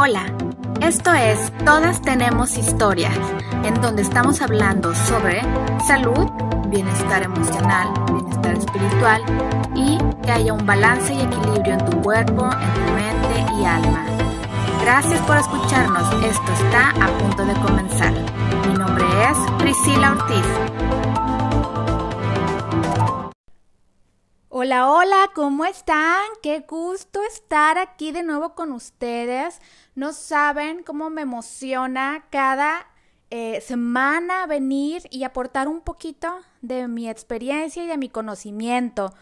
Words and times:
Hola, 0.00 0.32
esto 0.80 1.12
es 1.12 1.52
Todas 1.64 2.00
tenemos 2.00 2.56
historias, 2.56 3.18
en 3.64 3.74
donde 3.80 4.02
estamos 4.02 4.40
hablando 4.40 4.94
sobre 4.94 5.42
salud, 5.88 6.30
bienestar 6.68 7.24
emocional, 7.24 7.88
bienestar 8.06 8.56
espiritual 8.56 9.22
y 9.74 9.98
que 10.22 10.30
haya 10.30 10.52
un 10.52 10.64
balance 10.64 11.12
y 11.12 11.20
equilibrio 11.20 11.72
en 11.72 11.84
tu 11.84 12.00
cuerpo, 12.00 12.44
en 12.44 12.74
tu 12.74 12.92
mente 12.92 13.52
y 13.60 13.64
alma. 13.64 14.06
Gracias 14.82 15.20
por 15.22 15.36
escucharnos, 15.36 16.04
esto 16.22 16.52
está 16.62 16.90
a 16.90 17.18
punto 17.18 17.44
de 17.44 17.54
comenzar. 17.54 18.12
Mi 18.68 18.74
nombre 18.74 19.04
es 19.28 19.36
Priscila 19.58 20.12
Ortiz. 20.12 20.77
Hola, 24.60 24.90
hola, 24.90 25.30
¿cómo 25.36 25.64
están? 25.64 26.24
Qué 26.42 26.64
gusto 26.68 27.22
estar 27.22 27.78
aquí 27.78 28.10
de 28.10 28.24
nuevo 28.24 28.56
con 28.56 28.72
ustedes. 28.72 29.60
No 29.94 30.12
saben 30.12 30.82
cómo 30.82 31.10
me 31.10 31.22
emociona 31.22 32.24
cada 32.30 32.88
eh, 33.30 33.60
semana 33.60 34.48
venir 34.48 35.02
y 35.12 35.22
aportar 35.22 35.68
un 35.68 35.80
poquito 35.80 36.40
de 36.60 36.88
mi 36.88 37.08
experiencia 37.08 37.84
y 37.84 37.86
de 37.86 37.98
mi 37.98 38.08
conocimiento. 38.08 39.14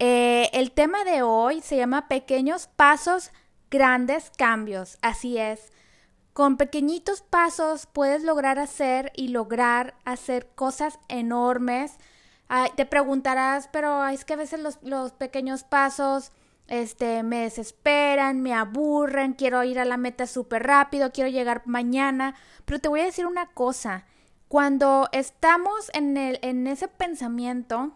Eh, 0.00 0.50
el 0.52 0.70
tema 0.72 1.02
de 1.04 1.22
hoy 1.22 1.62
se 1.62 1.78
llama 1.78 2.06
Pequeños 2.06 2.68
Pasos, 2.76 3.30
Grandes 3.70 4.30
Cambios. 4.36 4.98
Así 5.00 5.38
es. 5.38 5.72
Con 6.34 6.58
pequeñitos 6.58 7.22
pasos 7.22 7.86
puedes 7.86 8.22
lograr 8.22 8.58
hacer 8.58 9.12
y 9.16 9.28
lograr 9.28 9.94
hacer 10.04 10.50
cosas 10.54 10.98
enormes 11.08 11.96
te 12.76 12.86
preguntarás, 12.86 13.68
pero 13.72 14.06
es 14.06 14.24
que 14.24 14.34
a 14.34 14.36
veces 14.36 14.60
los, 14.60 14.78
los 14.82 15.12
pequeños 15.12 15.64
pasos 15.64 16.32
este, 16.66 17.22
me 17.22 17.42
desesperan, 17.42 18.40
me 18.40 18.54
aburren, 18.54 19.34
quiero 19.34 19.62
ir 19.64 19.78
a 19.78 19.84
la 19.84 19.96
meta 19.96 20.26
súper 20.26 20.62
rápido, 20.62 21.12
quiero 21.12 21.30
llegar 21.30 21.62
mañana. 21.66 22.34
Pero 22.64 22.80
te 22.80 22.88
voy 22.88 23.00
a 23.00 23.04
decir 23.04 23.26
una 23.26 23.46
cosa, 23.46 24.06
cuando 24.48 25.08
estamos 25.12 25.90
en, 25.94 26.16
el, 26.16 26.38
en 26.42 26.66
ese 26.66 26.88
pensamiento, 26.88 27.92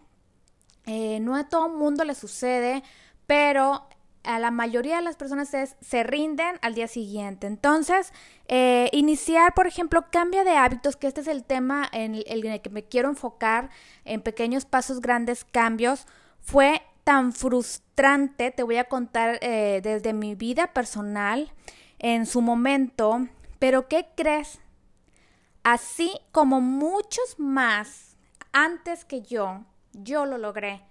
eh, 0.87 1.21
no 1.21 1.37
a 1.37 1.49
todo 1.49 1.69
mundo 1.69 2.05
le 2.05 2.15
sucede, 2.15 2.83
pero 3.27 3.89
a 4.25 4.39
la 4.39 4.51
mayoría 4.51 4.97
de 4.97 5.03
las 5.03 5.17
personas 5.17 5.49
se 5.81 6.03
rinden 6.03 6.59
al 6.63 6.75
día 6.75 6.89
siguiente. 6.89 7.47
Entonces, 7.47 8.13
eh, 8.47 8.89
iniciar, 8.93 9.55
por 9.55 9.67
ejemplo, 9.67 10.07
cambia 10.11 10.45
de 10.45 10.57
hábitos, 10.57 10.97
que 10.97 11.07
este 11.07 11.21
es 11.21 11.29
el 11.29 11.45
tema 11.45 11.89
en 11.93 12.15
el, 12.15 12.61
que 12.61 12.71
me 12.71 12.85
quiero 12.85 13.09
enfocar, 13.09 13.71
en 14.05 14.21
pequeños 14.21 14.65
pasos, 14.65 15.01
grandes 15.01 15.45
cambios, 15.45 16.07
fue 16.41 16.83
tan 17.05 17.33
frustrante, 17.33 18.51
te 18.51 18.63
voy 18.63 18.77
a 18.77 18.85
contar 18.85 19.39
eh, 19.41 19.81
desde 19.83 20.13
mi 20.13 20.35
vida 20.35 20.73
personal 20.75 21.53
en 21.99 22.27
su 22.27 22.43
momento, 22.43 23.27
pero 23.59 23.89
¿qué 23.89 24.09
crees? 24.15 24.61
Así 25.63 26.13
como 26.33 26.61
muchos 26.61 27.39
más 27.39 28.17
antes 28.53 29.05
que 29.05 29.23
yo, 29.23 29.65
yo 29.93 30.27
lo 30.27 30.39
logré 30.39 30.88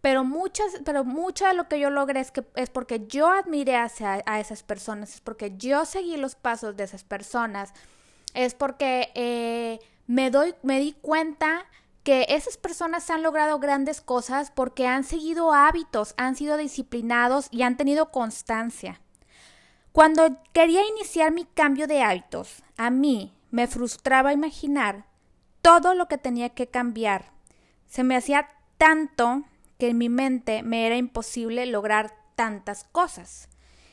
pero 0.00 0.24
muchas, 0.24 0.80
pero 0.84 1.04
mucho 1.04 1.46
de 1.46 1.54
lo 1.54 1.68
que 1.68 1.78
yo 1.78 1.90
logré 1.90 2.20
es 2.20 2.30
que 2.30 2.44
es 2.54 2.70
porque 2.70 3.06
yo 3.06 3.28
admiré 3.28 3.76
hacia, 3.76 4.22
a 4.26 4.40
esas 4.40 4.62
personas, 4.62 5.14
es 5.14 5.20
porque 5.20 5.56
yo 5.56 5.84
seguí 5.84 6.16
los 6.16 6.34
pasos 6.34 6.76
de 6.76 6.84
esas 6.84 7.04
personas, 7.04 7.72
es 8.34 8.54
porque 8.54 9.10
eh, 9.14 9.80
me 10.06 10.30
doy, 10.30 10.54
me 10.62 10.78
di 10.78 10.92
cuenta 10.92 11.64
que 12.04 12.26
esas 12.28 12.56
personas 12.56 13.10
han 13.10 13.24
logrado 13.24 13.58
grandes 13.58 14.00
cosas 14.00 14.52
porque 14.52 14.86
han 14.86 15.02
seguido 15.02 15.52
hábitos, 15.52 16.14
han 16.16 16.36
sido 16.36 16.56
disciplinados 16.56 17.48
y 17.50 17.62
han 17.62 17.76
tenido 17.76 18.12
constancia. 18.12 19.00
Cuando 19.90 20.36
quería 20.52 20.86
iniciar 20.86 21.32
mi 21.32 21.46
cambio 21.46 21.88
de 21.88 22.02
hábitos, 22.02 22.62
a 22.76 22.90
mí 22.90 23.34
me 23.50 23.66
frustraba 23.66 24.32
imaginar 24.32 25.06
todo 25.62 25.94
lo 25.94 26.06
que 26.06 26.18
tenía 26.18 26.50
que 26.50 26.68
cambiar. 26.68 27.32
Se 27.86 28.04
me 28.04 28.14
hacía 28.14 28.50
tanto 28.78 29.42
que 29.78 29.88
en 29.88 29.98
mi 29.98 30.08
mente 30.08 30.62
me 30.62 30.86
era 30.86 30.96
imposible 30.96 31.66
lograr 31.66 32.14
tantas 32.34 32.84
cosas. 32.84 33.48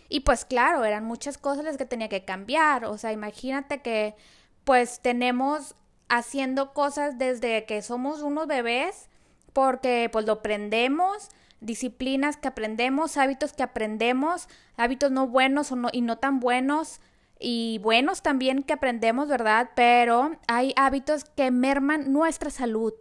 Y 0.10 0.22
pues 0.22 0.46
claro, 0.46 0.86
eran 0.86 1.06
muchas 1.06 1.38
cosas 1.38 1.66
las 1.66 1.78
que 1.78 1.86
tenía 1.86 2.10
que 2.10 2.26
cambiar. 2.26 2.86
O 2.86 2.98
sea, 2.98 3.12
imagínate 3.12 3.82
que 3.82 4.16
pues 4.64 5.00
tenemos 5.02 5.76
haciendo 6.10 6.74
cosas 6.74 7.18
desde 7.18 7.66
que 7.66 7.82
somos 7.82 8.22
unos 8.22 8.48
bebés, 8.48 9.10
porque 9.54 10.10
pues 10.12 10.26
lo 10.26 10.34
aprendemos, 10.34 11.30
disciplinas 11.62 12.38
que 12.38 12.48
aprendemos, 12.48 13.18
hábitos 13.18 13.54
que 13.54 13.64
aprendemos, 13.64 14.48
hábitos 14.78 15.12
no 15.12 15.28
buenos 15.28 15.74
y 15.92 16.02
no 16.02 16.18
tan 16.18 16.40
buenos, 16.40 17.02
y 17.40 17.80
buenos 17.80 18.22
también 18.22 18.64
que 18.64 18.74
aprendemos, 18.74 19.28
¿verdad? 19.28 19.72
Pero 19.76 20.38
hay 20.48 20.74
hábitos 20.78 21.26
que 21.26 21.52
merman 21.52 22.14
nuestra 22.14 22.50
salud. 22.50 22.94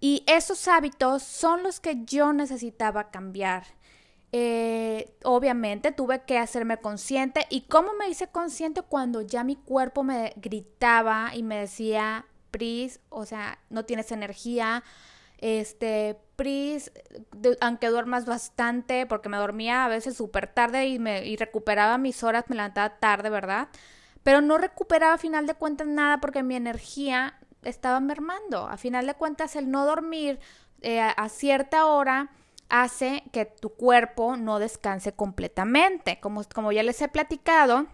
Y 0.00 0.24
esos 0.26 0.68
hábitos 0.68 1.22
son 1.22 1.62
los 1.62 1.80
que 1.80 2.04
yo 2.04 2.32
necesitaba 2.32 3.10
cambiar. 3.10 3.64
Eh, 4.30 5.16
obviamente 5.24 5.90
tuve 5.90 6.22
que 6.24 6.38
hacerme 6.38 6.78
consciente. 6.78 7.46
¿Y 7.50 7.62
cómo 7.62 7.94
me 7.94 8.08
hice 8.08 8.28
consciente 8.28 8.82
cuando 8.82 9.22
ya 9.22 9.42
mi 9.44 9.56
cuerpo 9.56 10.04
me 10.04 10.34
gritaba 10.36 11.34
y 11.34 11.42
me 11.42 11.60
decía, 11.60 12.26
Pris, 12.50 13.00
o 13.08 13.24
sea, 13.24 13.58
no 13.70 13.84
tienes 13.84 14.12
energía? 14.12 14.84
Este, 15.38 16.18
Pris, 16.36 16.92
aunque 17.60 17.88
duermas 17.88 18.26
bastante, 18.26 19.06
porque 19.06 19.28
me 19.28 19.36
dormía 19.38 19.84
a 19.84 19.88
veces 19.88 20.16
súper 20.16 20.46
tarde 20.52 20.86
y, 20.88 20.98
me, 20.98 21.24
y 21.26 21.36
recuperaba 21.36 21.98
mis 21.98 22.22
horas, 22.22 22.44
me 22.48 22.56
levantaba 22.56 22.98
tarde, 22.98 23.30
¿verdad? 23.30 23.68
Pero 24.22 24.40
no 24.40 24.58
recuperaba 24.58 25.14
a 25.14 25.18
final 25.18 25.46
de 25.46 25.54
cuentas 25.54 25.86
nada 25.86 26.20
porque 26.20 26.42
mi 26.42 26.54
energía 26.56 27.38
estaba 27.62 28.00
mermando. 28.00 28.66
A 28.66 28.76
final 28.76 29.06
de 29.06 29.14
cuentas, 29.14 29.56
el 29.56 29.70
no 29.70 29.84
dormir 29.86 30.38
eh, 30.82 31.00
a 31.00 31.28
cierta 31.28 31.86
hora 31.86 32.30
hace 32.68 33.24
que 33.32 33.46
tu 33.46 33.70
cuerpo 33.70 34.36
no 34.36 34.58
descanse 34.58 35.12
completamente. 35.12 36.20
Como, 36.20 36.44
como 36.44 36.72
ya 36.72 36.82
les 36.82 37.00
he 37.02 37.08
platicado 37.08 37.86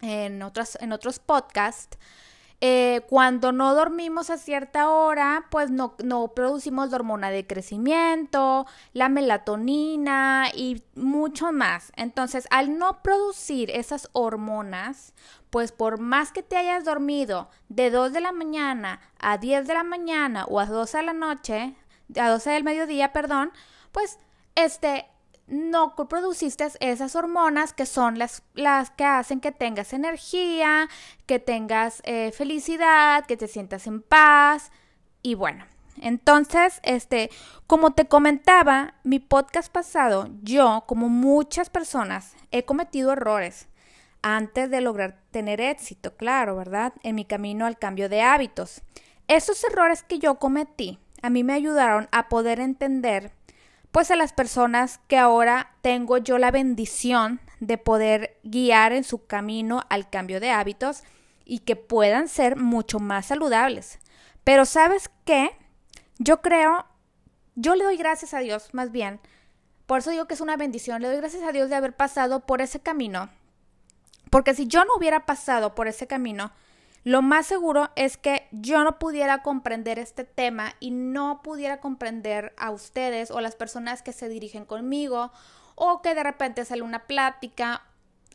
en, 0.00 0.42
otras, 0.42 0.78
en 0.80 0.92
otros 0.92 1.18
podcasts, 1.18 1.98
eh, 2.62 3.00
cuando 3.08 3.52
no 3.52 3.74
dormimos 3.74 4.28
a 4.28 4.36
cierta 4.36 4.90
hora, 4.90 5.46
pues 5.50 5.70
no, 5.70 5.94
no 6.04 6.28
producimos 6.28 6.90
la 6.90 6.96
hormona 6.96 7.30
de 7.30 7.46
crecimiento, 7.46 8.66
la 8.92 9.08
melatonina 9.08 10.48
y 10.54 10.82
mucho 10.94 11.52
más. 11.52 11.90
Entonces, 11.96 12.46
al 12.50 12.78
no 12.78 13.02
producir 13.02 13.70
esas 13.70 14.10
hormonas, 14.12 15.14
pues 15.48 15.72
por 15.72 15.98
más 15.98 16.32
que 16.32 16.42
te 16.42 16.58
hayas 16.58 16.84
dormido 16.84 17.48
de 17.70 17.90
2 17.90 18.12
de 18.12 18.20
la 18.20 18.32
mañana 18.32 19.00
a 19.18 19.38
10 19.38 19.66
de 19.66 19.74
la 19.74 19.84
mañana 19.84 20.44
o 20.44 20.60
a 20.60 20.66
12 20.66 20.98
de 20.98 21.04
la 21.04 21.12
noche, 21.14 21.74
a 22.20 22.28
12 22.28 22.50
del 22.50 22.64
mediodía, 22.64 23.12
perdón, 23.12 23.52
pues 23.90 24.18
este 24.54 25.06
no 25.50 25.94
produciste 25.96 26.68
esas 26.80 27.16
hormonas 27.16 27.72
que 27.72 27.84
son 27.84 28.18
las, 28.18 28.42
las 28.54 28.90
que 28.90 29.04
hacen 29.04 29.40
que 29.40 29.52
tengas 29.52 29.92
energía, 29.92 30.88
que 31.26 31.38
tengas 31.38 32.00
eh, 32.04 32.32
felicidad, 32.32 33.26
que 33.26 33.36
te 33.36 33.48
sientas 33.48 33.86
en 33.86 34.00
paz 34.00 34.70
y 35.22 35.34
bueno. 35.34 35.64
Entonces, 36.00 36.80
este, 36.82 37.30
como 37.66 37.92
te 37.92 38.06
comentaba, 38.06 38.94
mi 39.04 39.18
podcast 39.18 39.70
pasado, 39.70 40.28
yo, 40.42 40.84
como 40.86 41.08
muchas 41.08 41.68
personas, 41.68 42.34
he 42.52 42.64
cometido 42.64 43.12
errores 43.12 43.68
antes 44.22 44.70
de 44.70 44.80
lograr 44.80 45.18
tener 45.30 45.60
éxito, 45.60 46.16
claro, 46.16 46.56
¿verdad? 46.56 46.94
En 47.02 47.16
mi 47.16 47.24
camino 47.24 47.66
al 47.66 47.78
cambio 47.78 48.08
de 48.08 48.22
hábitos. 48.22 48.82
Esos 49.28 49.62
errores 49.64 50.02
que 50.02 50.18
yo 50.18 50.36
cometí 50.36 50.98
a 51.22 51.30
mí 51.30 51.44
me 51.44 51.52
ayudaron 51.52 52.08
a 52.12 52.28
poder 52.28 52.60
entender 52.60 53.32
pues 53.92 54.10
a 54.10 54.16
las 54.16 54.32
personas 54.32 55.00
que 55.08 55.18
ahora 55.18 55.74
tengo 55.82 56.18
yo 56.18 56.38
la 56.38 56.50
bendición 56.50 57.40
de 57.58 57.78
poder 57.78 58.38
guiar 58.42 58.92
en 58.92 59.04
su 59.04 59.26
camino 59.26 59.84
al 59.88 60.08
cambio 60.08 60.40
de 60.40 60.50
hábitos 60.50 61.02
y 61.44 61.60
que 61.60 61.76
puedan 61.76 62.28
ser 62.28 62.56
mucho 62.56 63.00
más 63.00 63.26
saludables. 63.26 63.98
Pero 64.44 64.64
sabes 64.64 65.10
qué? 65.24 65.50
Yo 66.18 66.40
creo, 66.40 66.86
yo 67.54 67.74
le 67.74 67.84
doy 67.84 67.96
gracias 67.96 68.34
a 68.34 68.38
Dios, 68.40 68.72
más 68.72 68.92
bien, 68.92 69.20
por 69.86 69.98
eso 69.98 70.10
digo 70.10 70.26
que 70.26 70.34
es 70.34 70.40
una 70.40 70.56
bendición, 70.56 71.02
le 71.02 71.08
doy 71.08 71.16
gracias 71.16 71.42
a 71.42 71.52
Dios 71.52 71.68
de 71.68 71.74
haber 71.74 71.96
pasado 71.96 72.46
por 72.46 72.62
ese 72.62 72.80
camino. 72.80 73.28
Porque 74.30 74.54
si 74.54 74.68
yo 74.68 74.84
no 74.84 74.94
hubiera 74.96 75.26
pasado 75.26 75.74
por 75.74 75.88
ese 75.88 76.06
camino, 76.06 76.52
lo 77.02 77.22
más 77.22 77.46
seguro 77.46 77.90
es 77.96 78.16
que 78.16 78.46
yo 78.52 78.84
no 78.84 78.98
pudiera 78.98 79.42
comprender 79.42 79.98
este 79.98 80.24
tema 80.24 80.74
y 80.80 80.90
no 80.90 81.40
pudiera 81.42 81.80
comprender 81.80 82.52
a 82.58 82.70
ustedes 82.70 83.30
o 83.30 83.40
las 83.40 83.56
personas 83.56 84.02
que 84.02 84.12
se 84.12 84.28
dirigen 84.28 84.66
conmigo 84.66 85.32
o 85.76 86.02
que 86.02 86.14
de 86.14 86.22
repente 86.22 86.64
sale 86.64 86.82
una 86.82 87.06
plática, 87.06 87.82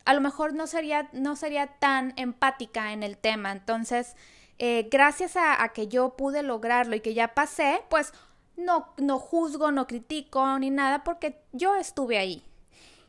a 0.04 0.14
lo 0.14 0.20
mejor 0.20 0.52
no 0.52 0.66
sería, 0.66 1.08
no 1.12 1.36
sería 1.36 1.66
tan 1.78 2.12
empática 2.16 2.92
en 2.92 3.04
el 3.04 3.16
tema. 3.16 3.52
Entonces, 3.52 4.16
eh, 4.58 4.88
gracias 4.90 5.36
a, 5.36 5.62
a, 5.62 5.68
que 5.68 5.86
yo 5.86 6.16
pude 6.16 6.42
lograrlo 6.42 6.96
y 6.96 7.00
que 7.00 7.14
ya 7.14 7.34
pasé, 7.34 7.84
pues 7.88 8.12
no, 8.56 8.88
no 8.96 9.20
juzgo, 9.20 9.70
no 9.70 9.86
critico 9.86 10.58
ni 10.58 10.70
nada 10.70 11.04
porque 11.04 11.40
yo 11.52 11.76
estuve 11.76 12.18
ahí. 12.18 12.42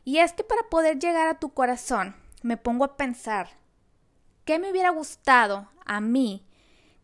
Y 0.04 0.18
es 0.18 0.32
que 0.32 0.44
para 0.44 0.62
poder 0.70 0.98
llegar 0.98 1.26
a 1.26 1.38
tu 1.38 1.52
corazón, 1.52 2.14
me 2.42 2.56
pongo 2.56 2.84
a 2.84 2.96
pensar, 2.96 3.48
¿qué 4.48 4.58
me 4.58 4.70
hubiera 4.70 4.88
gustado 4.88 5.68
a 5.84 6.00
mí 6.00 6.42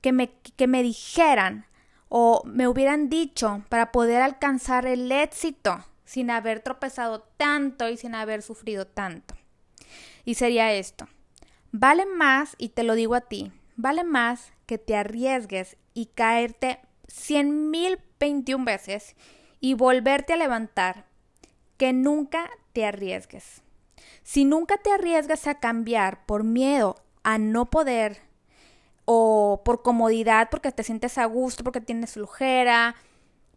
que 0.01 0.13
me, 0.13 0.31
que 0.57 0.67
me 0.67 0.83
dijeran 0.83 1.67
o 2.09 2.43
me 2.47 2.67
hubieran 2.67 3.11
dicho 3.11 3.63
para 3.69 3.93
poder 3.93 4.23
alcanzar 4.23 4.87
el 4.87 5.13
éxito 5.13 5.85
sin 6.07 6.31
haber 6.31 6.61
tropezado 6.61 7.21
tanto 7.37 7.91
y 7.91 7.99
sin 7.99 8.15
haber 8.15 8.41
sufrido 8.41 8.87
tanto? 8.87 9.35
Y 10.25 10.37
sería 10.37 10.73
esto, 10.73 11.07
vale 11.71 12.07
más, 12.07 12.55
y 12.57 12.71
te 12.71 12.83
lo 12.83 12.95
digo 12.95 13.15
a 13.15 13.21
ti, 13.21 13.53
vale 13.77 14.05
más 14.05 14.55
que 14.65 14.79
te 14.79 14.97
arriesgues 14.97 15.77
y 15.93 16.07
caerte 16.07 16.81
cien 17.09 17.71
mil 17.71 17.99
veintiún 18.19 18.65
veces 18.65 19.17
y 19.61 19.75
volverte 19.75 20.33
a 20.33 20.39
levantar 20.39 21.05
que 21.77 21.93
nunca 21.93 22.49
te 22.73 22.87
arriesgues. 22.87 23.61
Si 24.23 24.47
nunca 24.47 24.79
te 24.79 24.91
arriesgas 24.91 25.47
a 25.47 25.61
cambiar 25.61 26.25
por 26.25 26.43
miedo 26.43 27.05
a 27.25 27.39
no 27.39 27.67
poder 27.67 28.21
o 29.05 29.63
por 29.65 29.83
comodidad 29.83 30.49
porque 30.51 30.73
te 30.73 30.83
sientes 30.83 31.19
a 31.19 31.25
gusto, 31.25 31.65
porque 31.65 31.81
tienes 31.81 32.13
flujera, 32.13 32.95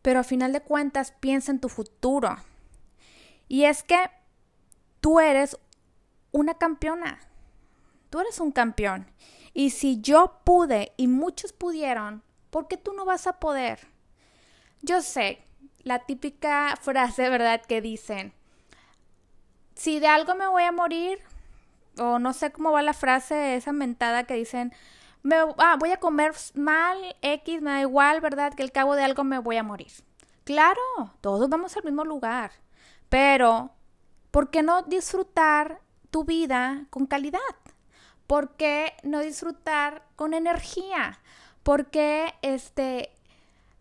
pero 0.02 0.20
a 0.20 0.24
final 0.24 0.54
de 0.54 0.62
cuentas 0.62 1.14
piensa 1.20 1.52
en 1.52 1.60
tu 1.60 1.70
futuro. 1.70 2.36
Y 3.48 3.66
es 3.66 3.84
que 3.84 4.10
tú 5.00 5.20
eres 5.20 5.58
una 6.32 6.56
campeona. 6.56 7.20
Tú 8.10 8.20
eres 8.20 8.40
un 8.40 8.52
campeón. 8.52 9.08
Y 9.54 9.72
si 9.72 10.02
yo 10.02 10.40
pude 10.44 10.94
y 10.98 11.08
muchos 11.08 11.54
pudieron, 11.54 12.24
¿por 12.50 12.68
qué 12.68 12.78
tú 12.78 12.94
no 12.94 13.06
vas 13.06 13.28
a 13.28 13.40
poder? 13.40 13.80
Yo 14.82 15.02
sé, 15.02 15.44
la 15.84 16.06
típica 16.06 16.76
frase, 16.82 17.30
¿verdad? 17.30 17.62
Que 17.62 17.82
dicen, 17.82 18.34
si 19.76 20.00
de 20.00 20.08
algo 20.08 20.36
me 20.36 20.48
voy 20.48 20.64
a 20.64 20.72
morir, 20.72 21.20
o 22.00 22.20
no 22.20 22.34
sé 22.34 22.52
cómo 22.52 22.72
va 22.72 22.82
la 22.82 22.94
frase 22.94 23.56
esa 23.56 23.72
mentada 23.72 24.24
que 24.24 24.36
dicen, 24.36 24.74
me, 25.24 25.36
ah, 25.58 25.76
voy 25.80 25.92
a 25.92 26.00
comer 26.00 26.34
mal, 26.54 26.98
X, 27.22 27.62
me 27.62 27.72
da 27.72 27.82
igual, 27.82 28.22
¿verdad? 28.22 28.54
Que 28.54 28.64
al 28.64 28.72
cabo 28.72 28.96
de 28.96 29.04
algo 29.04 29.24
me 29.24 29.40
voy 29.40 29.58
a 29.58 29.64
morir. 29.64 29.92
Claro, 30.44 30.82
todos 31.22 31.50
vamos 31.50 31.76
al 31.76 31.84
mismo 31.84 32.06
lugar, 32.06 32.52
pero 33.10 33.72
¿por 34.32 34.50
qué 34.50 34.64
no 34.64 34.84
disfrutar 34.84 35.82
tu 36.10 36.24
vida 36.24 36.86
con 36.90 37.06
calidad? 37.06 37.40
¿Por 38.28 38.56
qué 38.56 38.94
no 39.04 39.20
disfrutar 39.20 40.04
con 40.16 40.34
energía? 40.34 41.20
¿Por 41.64 41.88
qué 41.88 42.34
este, 42.42 43.12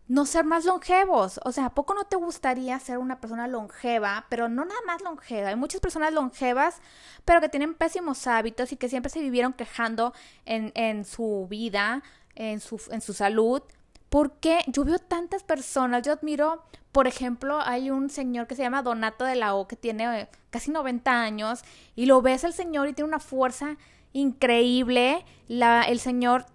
no 0.07 0.25
ser 0.25 0.45
más 0.45 0.65
longevos. 0.65 1.39
O 1.43 1.51
sea, 1.51 1.65
¿a 1.65 1.73
poco 1.73 1.93
no 1.93 2.05
te 2.05 2.15
gustaría 2.15 2.79
ser 2.79 2.97
una 2.97 3.19
persona 3.19 3.47
longeva, 3.47 4.25
pero 4.29 4.47
no 4.47 4.65
nada 4.65 4.79
más 4.85 5.01
longeva? 5.01 5.49
Hay 5.49 5.55
muchas 5.55 5.81
personas 5.81 6.13
longevas, 6.13 6.81
pero 7.25 7.41
que 7.41 7.49
tienen 7.49 7.73
pésimos 7.73 8.25
hábitos 8.27 8.71
y 8.71 8.77
que 8.77 8.89
siempre 8.89 9.09
se 9.09 9.19
vivieron 9.19 9.53
quejando 9.53 10.13
en, 10.45 10.71
en 10.75 11.05
su 11.05 11.47
vida, 11.49 12.03
en 12.35 12.59
su, 12.59 12.81
en 12.91 13.01
su 13.01 13.13
salud. 13.13 13.61
Porque 14.09 14.59
yo 14.67 14.85
veo 14.85 14.99
tantas 14.99 15.43
personas, 15.43 16.03
yo 16.03 16.13
admiro, 16.13 16.63
por 16.93 17.07
ejemplo, 17.07 17.59
hay 17.61 17.89
un 17.89 18.09
señor 18.09 18.47
que 18.47 18.55
se 18.55 18.63
llama 18.63 18.81
Donato 18.81 19.25
de 19.25 19.35
la 19.35 19.53
O, 19.53 19.67
que 19.67 19.75
tiene 19.75 20.21
eh, 20.21 20.29
casi 20.49 20.71
90 20.71 21.11
años, 21.11 21.63
y 21.95 22.05
lo 22.05 22.21
ves 22.21 22.45
el 22.45 22.53
señor 22.53 22.87
y 22.87 22.93
tiene 22.93 23.09
una 23.09 23.19
fuerza 23.19 23.75
increíble. 24.13 25.25
La, 25.49 25.83
el 25.83 25.99
señor 25.99 26.45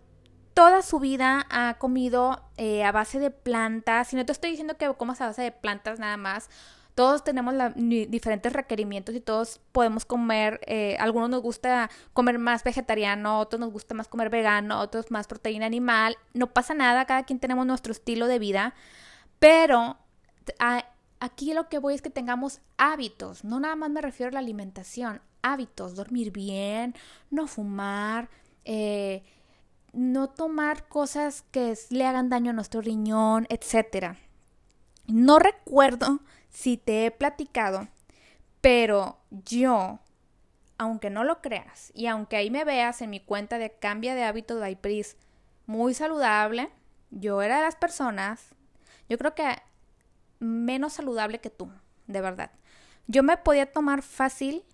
toda 0.55 0.83
su 0.83 0.99
vida 0.99 1.47
ha 1.51 1.75
comido 1.79 2.43
eh, 2.57 2.85
a 2.85 2.93
base 2.93 3.19
de 3.19 3.31
plantas. 3.31 4.13
Y 4.13 4.17
no 4.17 4.27
te 4.27 4.33
estoy 4.33 4.51
diciendo 4.51 4.77
que 4.77 4.93
comas 4.95 5.21
a 5.21 5.27
base 5.27 5.43
de 5.43 5.53
plantas 5.53 5.99
nada 5.99 6.17
más. 6.17 6.49
Todos 6.95 7.25
tenemos 7.25 7.55
diferentes 7.75 8.53
requerimientos 8.53 9.15
y 9.15 9.21
todos 9.21 9.61
podemos 9.73 10.05
comer. 10.05 10.61
Eh, 10.67 10.97
algunos 11.01 11.31
nos 11.31 11.41
gusta 11.41 11.89
comer 12.13 12.39
más 12.39 12.65
vegetariano, 12.65 13.39
otros 13.39 13.61
nos 13.61 13.73
gusta 13.73 13.95
más 13.95 14.09
comer 14.09 14.29
vegano, 14.29 14.79
otros 14.79 15.11
más 15.11 15.27
proteína 15.27 15.65
animal. 15.65 16.19
No 16.35 16.53
pasa 16.53 16.75
nada, 16.75 17.07
cada 17.07 17.23
quien 17.23 17.39
tenemos 17.39 17.65
nuestro 17.65 17.93
estilo 17.93 18.27
de 18.27 18.39
vida. 18.39 18.75
Pero 19.39 19.97
aquí 21.19 21.55
lo 21.55 21.71
que 21.71 21.79
voy 21.79 21.95
es 21.95 22.03
que 22.03 22.11
tengamos 22.11 22.61
hábitos. 22.77 23.43
No 23.43 23.59
nada 23.59 23.75
más 23.75 23.91
me 23.91 24.03
refiero 24.03 24.29
a 24.29 24.35
la 24.35 24.41
alimentación. 24.41 25.23
Hábitos, 25.41 25.95
dormir 25.95 26.31
bien, 26.31 26.95
no 27.31 27.47
fumar. 27.47 28.29
Eh, 28.67 29.25
no 29.93 30.31
tomar 30.31 30.89
cosas 30.89 31.43
que 31.51 31.77
le 31.91 32.07
hagan 32.07 32.29
daño 32.29 32.51
a 32.51 32.55
nuestro 32.55 32.81
riñón, 32.81 33.47
etc. 33.51 34.17
No 35.07 35.39
recuerdo 35.39 36.21
si 36.49 36.77
te 36.77 37.07
he 37.07 37.11
platicado, 37.11 37.89
pero 38.61 39.19
yo, 39.31 40.01
aunque 40.79 41.11
no 41.11 41.25
lo 41.25 41.43
creas, 41.43 41.93
y 41.95 42.07
aunque 42.07 42.37
ahí 42.37 42.51
me 42.51 42.65
veas 42.65 43.03
en 43.03 43.11
mi 43.11 43.21
cuenta 43.21 43.59
de 43.59 43.73
cambia 43.73 44.15
de 44.15 44.25
hábitos 44.25 44.61
by 44.61 44.77
Pris, 44.77 45.17
muy 45.67 45.95
saludable, 45.95 46.71
yo 47.11 47.43
era 47.43 47.57
de 47.57 47.63
las 47.63 47.77
personas, 47.77 48.55
yo 49.09 49.19
creo 49.19 49.35
que 49.35 49.57
menos 50.39 50.95
saludable 50.95 51.41
que 51.41 51.51
tú, 51.51 51.71
de 52.07 52.21
verdad. 52.21 52.51
Yo 53.07 53.23
me 53.23 53.37
podía 53.37 53.71
tomar 53.71 54.03
fácil 54.03 54.65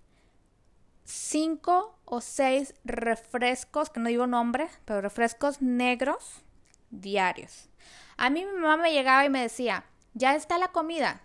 cinco 1.08 1.98
o 2.04 2.20
seis 2.20 2.74
refrescos, 2.84 3.88
que 3.88 3.98
no 3.98 4.08
digo 4.08 4.26
nombre, 4.26 4.68
pero 4.84 5.00
refrescos 5.00 5.62
negros 5.62 6.42
diarios. 6.90 7.70
A 8.16 8.30
mí 8.30 8.44
mi 8.44 8.52
mamá 8.60 8.76
me 8.76 8.92
llegaba 8.92 9.24
y 9.24 9.30
me 9.30 9.40
decía, 9.40 9.84
ya 10.12 10.34
está 10.34 10.58
la 10.58 10.68
comida, 10.68 11.22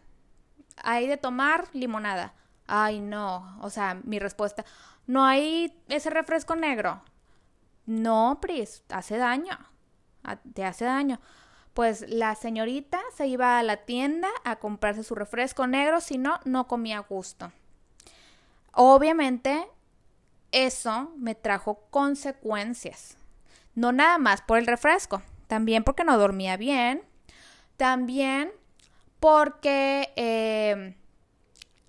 hay 0.78 1.08
de 1.08 1.18
tomar 1.18 1.68
limonada. 1.74 2.34
Ay, 2.66 3.02
no, 3.02 3.58
o 3.62 3.70
sea, 3.70 4.00
mi 4.04 4.20
respuesta, 4.20 4.64
no 5.06 5.26
hay 5.26 5.78
ese 5.90 6.10
refresco 6.10 6.56
negro. 6.56 7.04
No, 7.86 8.38
Pris, 8.42 8.84
hace 8.90 9.18
daño, 9.18 9.58
te 10.54 10.64
hace 10.64 10.86
daño. 10.86 11.20
Pues 11.74 12.06
la 12.08 12.36
señorita 12.36 13.02
se 13.14 13.28
iba 13.28 13.60
a 13.60 13.64
la 13.64 13.78
tienda 13.78 14.30
a 14.46 14.58
comprarse 14.58 15.04
su 15.04 15.16
refresco 15.16 15.68
negro, 15.68 16.00
si 16.00 16.18
no, 16.18 16.40
no 16.46 16.68
comía 16.68 17.00
gusto. 17.00 17.52
Obviamente 18.72 19.68
eso 20.54 21.12
me 21.18 21.36
trajo 21.36 21.82
consecuencias. 21.90 23.18
No 23.76 23.92
nada 23.92 24.18
más 24.18 24.42
por 24.42 24.60
el 24.60 24.68
refresco, 24.68 25.22
también 25.48 25.84
porque 25.84 26.04
no 26.04 26.18
dormía 26.18 26.56
bien, 26.56 27.02
también 27.76 28.52
porque 29.20 30.14
eh, 30.16 30.96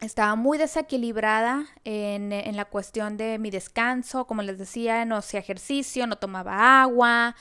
estaba 0.01 0.35
muy 0.35 0.59
desequilibrada 0.59 1.67
en, 1.85 2.31
la 2.57 2.65
cuestión 2.65 3.17
de 3.17 3.39
mi 3.39 3.51
descanso, 3.51 4.27
como 4.27 4.43
les 4.43 4.59
decía, 4.59 5.05
no 5.05 5.17
hacía 5.17 5.41
ejercicio, 5.41 6.07
no 6.07 6.17
tomaba 6.17 6.83
agua, 6.83 7.37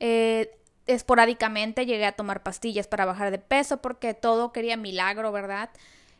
eh, 0.00 0.58
esporádicamente 0.86 1.86
llegué 1.86 2.06
a 2.06 2.12
tomar 2.12 2.42
pastillas 2.42 2.88
para 2.88 3.04
bajar 3.04 3.30
de 3.30 3.38
peso 3.38 3.82
porque 3.82 4.14
todo 4.14 4.52
quería 4.52 4.76
milagro, 4.76 5.32
¿verdad? 5.32 5.70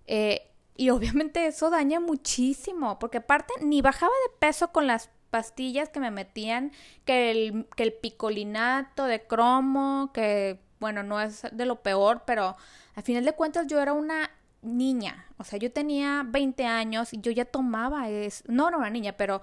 Eh, 0.07 0.52
y 0.77 0.91
obviamente 0.91 1.47
eso 1.47 1.71
daña 1.71 2.01
muchísimo, 2.01 2.99
porque 2.99 3.19
aparte 3.19 3.53
ni 3.61 3.83
bajaba 3.83 4.13
de 4.27 4.39
peso 4.39 4.73
con 4.73 4.87
las 4.87 5.11
pastillas 5.31 5.89
que 5.89 6.01
me 6.01 6.11
metían, 6.11 6.73
que 7.05 7.31
el, 7.31 7.67
que 7.77 7.83
el 7.85 7.93
picolinato 7.93 9.05
de 9.05 9.27
cromo, 9.27 10.11
que 10.13 10.61
bueno, 10.79 11.03
no 11.03 11.21
es 11.21 11.43
de 11.53 11.65
lo 11.65 11.83
peor, 11.83 12.25
pero 12.27 12.57
al 12.95 13.03
final 13.03 13.25
de 13.25 13.33
cuentas 13.33 13.67
yo 13.67 13.81
era 13.81 13.93
una 13.93 14.31
niña, 14.63 15.27
o 15.39 15.45
sea, 15.45 15.59
yo 15.59 15.73
tenía 15.73 16.25
20 16.27 16.67
años 16.67 17.13
y 17.13 17.21
yo 17.21 17.33
ya 17.33 17.45
tomaba 17.45 18.09
eso, 18.09 18.45
no, 18.49 18.71
no 18.71 18.81
era 18.81 18.91
niña, 18.91 19.13
pero 19.17 19.41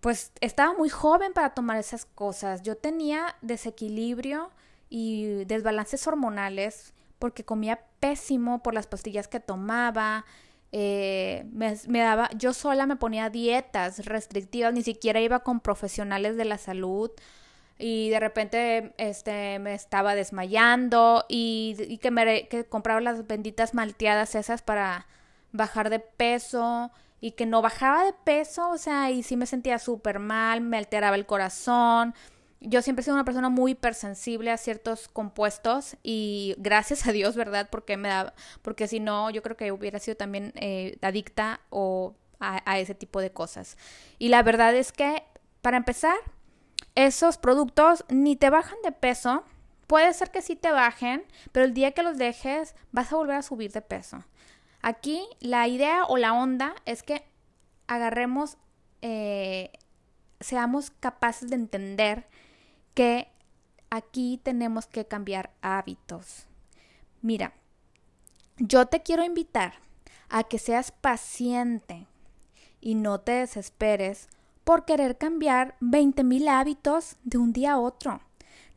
pues 0.00 0.32
estaba 0.40 0.72
muy 0.74 0.88
joven 0.88 1.32
para 1.32 1.50
tomar 1.50 1.76
esas 1.78 2.04
cosas, 2.04 2.62
yo 2.62 2.76
tenía 2.76 3.36
desequilibrio 3.42 4.50
y 4.88 5.44
desbalances 5.44 6.06
hormonales 6.06 6.94
porque 7.20 7.44
comía 7.44 7.84
pésimo 8.00 8.64
por 8.64 8.74
las 8.74 8.88
pastillas 8.88 9.28
que 9.28 9.38
tomaba. 9.38 10.24
Eh, 10.72 11.46
me, 11.52 12.00
daba, 12.00 12.30
yo 12.36 12.52
sola 12.52 12.86
me 12.86 12.96
ponía 12.96 13.30
dietas 13.30 14.04
restrictivas, 14.06 14.72
ni 14.72 14.82
siquiera 14.82 15.20
iba 15.20 15.40
con 15.40 15.60
profesionales 15.60 16.36
de 16.36 16.44
la 16.44 16.58
salud 16.58 17.12
y 17.78 18.10
de 18.10 18.20
repente 18.20 18.94
este 18.98 19.58
me 19.58 19.74
estaba 19.74 20.14
desmayando 20.14 21.24
y, 21.28 21.76
y 21.88 21.98
que 21.98 22.10
me 22.10 22.46
que 22.48 22.64
compraba 22.64 23.00
las 23.00 23.26
benditas 23.26 23.74
malteadas 23.74 24.34
esas 24.34 24.62
para 24.62 25.06
bajar 25.52 25.90
de 25.90 25.98
peso 25.98 26.90
y 27.20 27.32
que 27.32 27.46
no 27.46 27.62
bajaba 27.62 28.04
de 28.04 28.12
peso, 28.24 28.70
o 28.70 28.78
sea, 28.78 29.10
y 29.10 29.22
sí 29.22 29.36
me 29.36 29.46
sentía 29.46 29.78
súper 29.78 30.18
mal, 30.18 30.60
me 30.60 30.78
alteraba 30.78 31.16
el 31.16 31.26
corazón, 31.26 32.14
yo 32.60 32.82
siempre 32.82 33.00
he 33.00 33.04
sido 33.04 33.14
una 33.14 33.24
persona 33.24 33.48
muy 33.48 33.72
hipersensible 33.72 34.50
a 34.50 34.56
ciertos 34.56 35.08
compuestos 35.08 35.96
y 36.02 36.54
gracias 36.58 37.06
a 37.06 37.12
Dios, 37.12 37.34
¿verdad? 37.36 37.68
Porque 37.70 37.96
me 37.96 38.08
da, 38.08 38.34
porque 38.62 38.86
si 38.86 39.00
no, 39.00 39.30
yo 39.30 39.42
creo 39.42 39.56
que 39.56 39.72
hubiera 39.72 39.98
sido 39.98 40.16
también 40.16 40.52
eh, 40.56 40.98
adicta 41.00 41.60
o 41.70 42.14
a, 42.38 42.78
ese 42.78 42.94
tipo 42.94 43.20
de 43.20 43.32
cosas. 43.32 43.76
Y 44.18 44.28
la 44.28 44.42
verdad 44.42 44.74
es 44.74 44.92
que, 44.92 45.24
para 45.62 45.76
empezar, 45.76 46.16
esos 46.94 47.38
productos 47.38 48.04
ni 48.08 48.36
te 48.36 48.50
bajan 48.50 48.78
de 48.82 48.92
peso, 48.92 49.44
puede 49.86 50.12
ser 50.14 50.30
que 50.30 50.42
sí 50.42 50.56
te 50.56 50.70
bajen, 50.70 51.24
pero 51.52 51.66
el 51.66 51.74
día 51.74 51.92
que 51.92 52.02
los 52.02 52.18
dejes 52.18 52.74
vas 52.92 53.12
a 53.12 53.16
volver 53.16 53.36
a 53.36 53.42
subir 53.42 53.72
de 53.72 53.82
peso. 53.82 54.24
Aquí 54.82 55.26
la 55.40 55.68
idea 55.68 56.04
o 56.04 56.16
la 56.16 56.32
onda 56.32 56.74
es 56.86 57.02
que 57.02 57.22
agarremos 57.86 58.56
eh, 59.02 59.72
seamos 60.40 60.90
capaces 60.90 61.50
de 61.50 61.56
entender 61.56 62.26
que 62.94 63.28
aquí 63.90 64.40
tenemos 64.42 64.86
que 64.86 65.06
cambiar 65.06 65.50
hábitos. 65.62 66.46
Mira, 67.22 67.52
yo 68.56 68.86
te 68.86 69.02
quiero 69.02 69.24
invitar 69.24 69.74
a 70.28 70.44
que 70.44 70.58
seas 70.58 70.92
paciente 70.92 72.06
y 72.80 72.94
no 72.94 73.20
te 73.20 73.32
desesperes 73.32 74.28
por 74.64 74.84
querer 74.84 75.18
cambiar 75.18 75.76
20.000 75.80 76.48
hábitos 76.48 77.16
de 77.24 77.38
un 77.38 77.52
día 77.52 77.72
a 77.72 77.78
otro. 77.78 78.20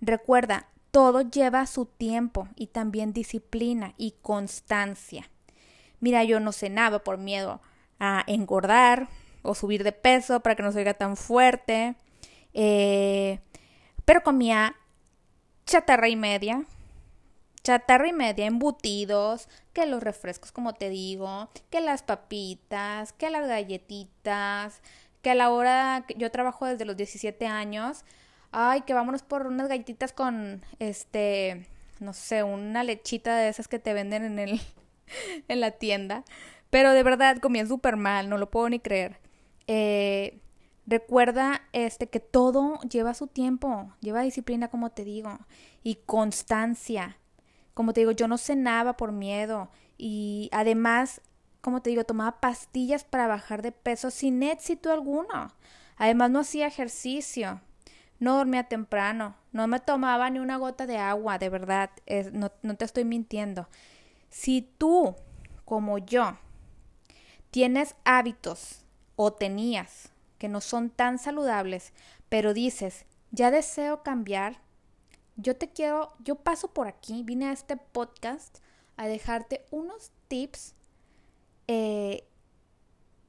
Recuerda, 0.01 0.67
todo 0.91 1.22
lleva 1.22 1.65
su 1.65 1.86
tiempo 1.86 2.48
y 2.55 2.67
también 2.67 3.13
disciplina 3.13 3.93
y 3.98 4.15
constancia. 4.22 5.29
Mira, 6.00 6.24
yo 6.24 6.39
no 6.39 6.51
cenaba 6.51 7.00
por 7.00 7.17
miedo 7.17 7.62
a 8.00 8.24
engordar 8.27 9.08
o 9.41 9.55
subir 9.55 9.84
de 9.84 9.91
peso 9.91 10.41
para 10.41 10.55
que 10.55 10.63
no 10.63 10.72
se 10.72 10.79
oiga 10.79 10.93
tan 10.93 11.15
fuerte, 11.15 11.96
eh, 12.53 13.39
pero 14.05 14.24
comía 14.24 14.75
chatarra 15.65 16.10
y 16.10 16.15
media, 16.15 16.63
chatarra 17.63 18.07
y 18.07 18.13
media, 18.13 18.45
embutidos, 18.45 19.48
que 19.74 19.86
los 19.86 20.03
refrescos, 20.03 20.51
como 20.51 20.74
te 20.74 20.89
digo, 20.89 21.50
que 21.69 21.81
las 21.81 22.03
papitas, 22.03 23.13
que 23.13 23.29
las 23.29 23.48
galletitas, 23.48 24.81
que 25.22 25.31
a 25.31 25.36
la 25.36 25.50
hora 25.50 26.03
que 26.07 26.15
yo 26.15 26.29
trabajo 26.31 26.65
desde 26.65 26.86
los 26.86 26.98
17 26.98 27.48
años, 27.48 28.03
ay, 28.51 28.81
que 28.81 28.93
vámonos 28.93 29.24
por 29.24 29.48
unas 29.48 29.69
galletitas 29.69 30.13
con, 30.13 30.62
este, 30.79 31.67
no 32.00 32.13
sé, 32.13 32.43
una 32.43 32.83
lechita 32.83 33.38
de 33.38 33.50
esas 33.50 33.67
que 33.67 33.79
te 33.79 33.93
venden 33.93 34.24
en 34.24 34.39
el, 34.39 34.62
en 35.48 35.60
la 35.62 35.72
tienda. 35.72 36.24
Pero 36.69 36.91
de 36.91 37.03
verdad 37.03 37.38
comía 37.38 37.65
súper 37.65 37.98
mal, 37.98 38.29
no 38.29 38.38
lo 38.38 38.50
puedo 38.50 38.69
ni 38.69 38.79
creer. 38.79 39.19
Eh, 39.67 40.39
recuerda 40.86 41.62
este 41.72 42.08
que 42.08 42.20
todo 42.20 42.80
lleva 42.82 43.13
su 43.13 43.28
tiempo, 43.28 43.94
lleva 44.02 44.22
disciplina 44.22 44.70
como 44.70 44.92
te 44.92 45.04
digo 45.04 45.40
y 45.84 45.96
constancia. 46.06 47.18
Como 47.74 47.94
te 47.94 48.02
digo, 48.02 48.12
yo 48.12 48.28
no 48.28 48.38
cenaba 48.38 48.98
por 48.98 49.12
miedo 49.12 49.70
y 49.98 50.50
además, 50.52 51.22
como 51.62 51.82
te 51.82 51.90
digo, 51.90 52.04
tomaba 52.04 52.40
pastillas 52.40 53.04
para 53.04 53.28
bajar 53.28 53.62
de 53.62 53.72
peso 53.72 54.12
sin 54.12 54.44
éxito 54.44 54.92
alguno. 54.92 55.54
Además, 55.98 56.30
no 56.30 56.40
hacía 56.40 56.68
ejercicio, 56.68 57.62
no 58.20 58.38
dormía 58.38 58.66
temprano, 58.66 59.36
no 59.52 59.68
me 59.68 59.80
tomaba 59.80 60.30
ni 60.30 60.40
una 60.40 60.58
gota 60.58 60.86
de 60.86 60.98
agua, 60.98 61.40
de 61.40 61.50
verdad, 61.50 61.90
no, 62.32 62.52
no 62.62 62.75
te 62.75 62.86
estoy 62.86 63.06
mintiendo. 63.06 63.68
Si 64.30 64.62
tú, 64.78 65.16
como 65.66 65.98
yo, 65.98 66.38
tienes 67.52 67.96
hábitos 68.04 68.84
o 69.16 69.34
tenías 69.34 70.12
que 70.43 70.50
no 70.50 70.59
son 70.59 70.89
tan 70.89 71.19
saludables, 71.19 71.93
pero 72.27 72.53
dices, 72.53 73.05
ya 73.31 73.50
deseo 73.50 74.03
cambiar, 74.03 74.59
yo 75.38 75.55
te 75.55 75.69
quiero, 75.69 76.12
yo 76.19 76.35
paso 76.35 76.73
por 76.73 76.89
aquí, 76.89 77.23
vine 77.23 77.45
a 77.45 77.53
este 77.53 77.77
podcast 77.77 78.57
a 78.97 79.07
dejarte 79.07 79.63
unos 79.71 80.12
tips 80.27 80.75
eh, 81.69 82.27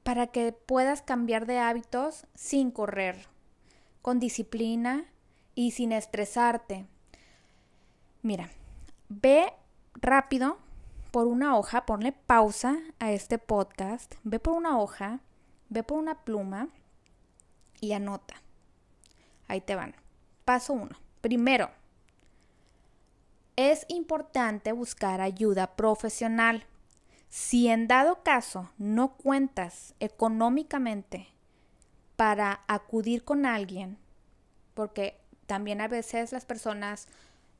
para 0.03 0.27
que 0.27 0.51
puedas 0.51 1.03
cambiar 1.03 1.45
de 1.45 1.57
hábitos 1.57 2.27
sin 2.33 2.69
correr, 2.69 3.27
con 4.01 4.19
disciplina 4.19 5.05
y 5.53 5.71
sin 5.71 5.93
estresarte. 5.93 6.85
Mira, 8.23 8.49
ve 9.07 9.53
rápido 9.93 10.57
por 11.11 11.27
una 11.27 11.55
hoja, 11.55 11.85
ponle 11.85 12.11
pausa 12.11 12.77
a 12.99 13.13
este 13.13 13.37
podcast, 13.37 14.15
ve 14.25 14.41
por 14.41 14.55
una 14.55 14.77
hoja, 14.77 15.21
ve 15.69 15.81
por 15.81 15.97
una 15.97 16.25
pluma 16.25 16.67
y 17.81 17.93
anota. 17.93 18.35
Ahí 19.47 19.61
te 19.61 19.75
van. 19.75 19.95
Paso 20.43 20.73
uno. 20.73 20.97
Primero, 21.21 21.69
es 23.55 23.85
importante 23.87 24.71
buscar 24.71 25.21
ayuda 25.21 25.75
profesional. 25.75 26.65
Si 27.29 27.67
en 27.67 27.87
dado 27.87 28.23
caso 28.23 28.71
no 28.77 29.13
cuentas 29.17 29.93
económicamente 29.99 31.27
para 32.15 32.61
acudir 32.67 33.23
con 33.23 33.45
alguien, 33.45 33.97
porque 34.73 35.19
también 35.47 35.81
a 35.81 35.87
veces 35.87 36.31
las 36.31 36.45
personas 36.45 37.07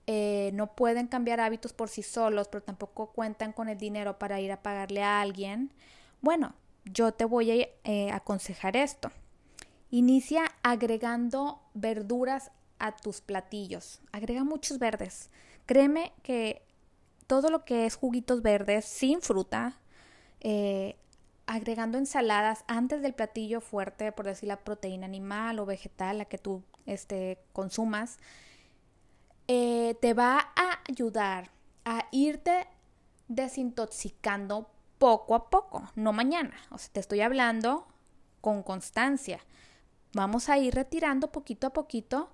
eh, 0.07 0.51
no 0.53 0.75
pueden 0.75 1.07
cambiar 1.07 1.39
hábitos 1.39 1.73
por 1.73 1.89
sí 1.89 2.03
solos, 2.03 2.47
pero 2.47 2.63
tampoco 2.63 3.07
cuentan 3.07 3.53
con 3.53 3.69
el 3.69 3.77
dinero 3.77 4.19
para 4.19 4.39
ir 4.39 4.51
a 4.51 4.61
pagarle 4.61 5.03
a 5.03 5.21
alguien, 5.21 5.71
bueno, 6.21 6.53
yo 6.85 7.11
te 7.11 7.25
voy 7.25 7.51
a 7.51 7.67
eh, 7.83 8.11
aconsejar 8.11 8.77
esto. 8.77 9.11
Inicia 9.91 10.45
agregando 10.63 11.61
verduras 11.73 12.51
a 12.79 12.95
tus 12.95 13.21
platillos. 13.21 14.01
Agrega 14.11 14.43
muchos 14.43 14.79
verdes. 14.79 15.29
Créeme 15.65 16.11
que 16.23 16.61
todo 17.27 17.49
lo 17.49 17.65
que 17.65 17.85
es 17.85 17.95
juguitos 17.95 18.41
verdes 18.41 18.85
sin 18.85 19.21
fruta, 19.21 19.79
eh, 20.41 20.95
agregando 21.47 21.97
ensaladas 21.97 22.63
antes 22.67 23.01
del 23.01 23.13
platillo 23.13 23.61
fuerte, 23.61 24.11
por 24.11 24.25
decir 24.25 24.47
la 24.47 24.57
proteína 24.57 25.05
animal 25.05 25.59
o 25.59 25.65
vegetal, 25.65 26.19
la 26.19 26.25
que 26.25 26.37
tú 26.37 26.63
este, 26.85 27.39
consumas, 27.53 28.17
eh, 29.47 29.95
te 30.01 30.13
va 30.13 30.39
a 30.55 30.79
ayudar 30.89 31.51
a 31.83 32.07
irte 32.11 32.67
desintoxicando 33.27 34.69
poco 34.97 35.35
a 35.35 35.49
poco, 35.49 35.89
no 35.95 36.13
mañana. 36.13 36.55
O 36.71 36.77
sea, 36.77 36.91
te 36.91 36.99
estoy 36.99 37.21
hablando 37.21 37.87
con 38.41 38.63
constancia. 38.63 39.39
Vamos 40.15 40.47
a 40.47 40.57
ir 40.57 40.73
retirando 40.73 41.29
poquito 41.33 41.67
a 41.67 41.73
poquito 41.73 42.29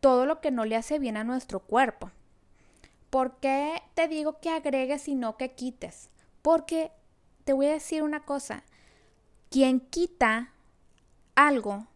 todo 0.00 0.26
lo 0.26 0.40
que 0.40 0.50
no 0.50 0.64
le 0.64 0.74
hace 0.74 0.98
bien 0.98 1.16
a 1.16 1.22
nuestro 1.22 1.60
cuerpo. 1.60 2.10
¿Por 3.08 3.36
qué 3.36 3.80
te 3.94 4.08
digo 4.08 4.40
que 4.40 4.50
agregues 4.50 5.06
y 5.06 5.14
no 5.14 5.36
que 5.36 5.52
quites? 5.52 6.10
Porque 6.42 6.90
te 7.44 7.52
voy 7.52 7.66
a 7.66 7.74
decir 7.74 8.02
una 8.02 8.24
cosa, 8.24 8.64
quien 9.48 9.78
quita 9.78 10.54
algo 11.36 11.86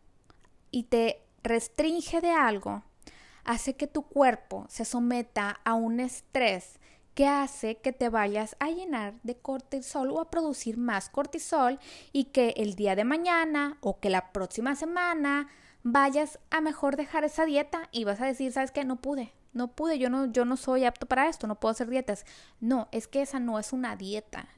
y 0.70 0.84
te 0.84 1.20
restringe 1.42 2.20
de 2.20 2.30
algo, 2.30 2.84
hace 3.42 3.74
que 3.74 3.88
tu 3.88 4.02
cuerpo 4.02 4.66
se 4.68 4.84
someta 4.84 5.58
a 5.64 5.74
un 5.74 5.98
estrés 5.98 6.78
que 7.14 7.26
hace 7.26 7.76
que 7.76 7.92
te 7.92 8.09
vayas 8.09 8.56
a 8.59 8.71
llenar 8.71 9.14
de 9.23 9.37
cortisol 9.37 10.11
o 10.11 10.21
a 10.21 10.30
producir 10.30 10.76
más 10.76 11.09
cortisol 11.09 11.78
y 12.12 12.25
que 12.25 12.54
el 12.56 12.75
día 12.75 12.97
de 12.97 13.04
mañana 13.04 13.78
o 13.80 14.00
que 14.00 14.11
la 14.11 14.33
próxima 14.33 14.75
semana 14.75 15.49
vayas 15.85 16.40
a 16.50 16.61
mejor 16.61 16.97
dejar 16.97 17.25
esa 17.25 17.44
dieta 17.44 17.88
y 17.92 18.04
vas 18.04 18.21
a 18.21 18.26
decir, 18.26 18.52
¿sabes 18.52 18.73
qué? 18.73 18.85
No 18.85 18.97
pude, 18.97 19.33
no 19.52 19.68
pude, 19.68 19.99
yo 19.99 20.11
no, 20.11 20.26
yo 20.26 20.44
no 20.44 20.56
soy 20.56 20.85
apto 20.85 21.06
para 21.06 21.28
esto, 21.28 21.47
no 21.47 21.61
puedo 21.61 21.71
hacer 21.71 21.88
dietas. 21.88 22.25
No, 22.61 22.88
es 22.90 23.06
que 23.06 23.23
esa 23.23 23.38
no 23.38 23.59
es 23.59 23.73
una 23.73 23.94
dieta. 23.94 24.49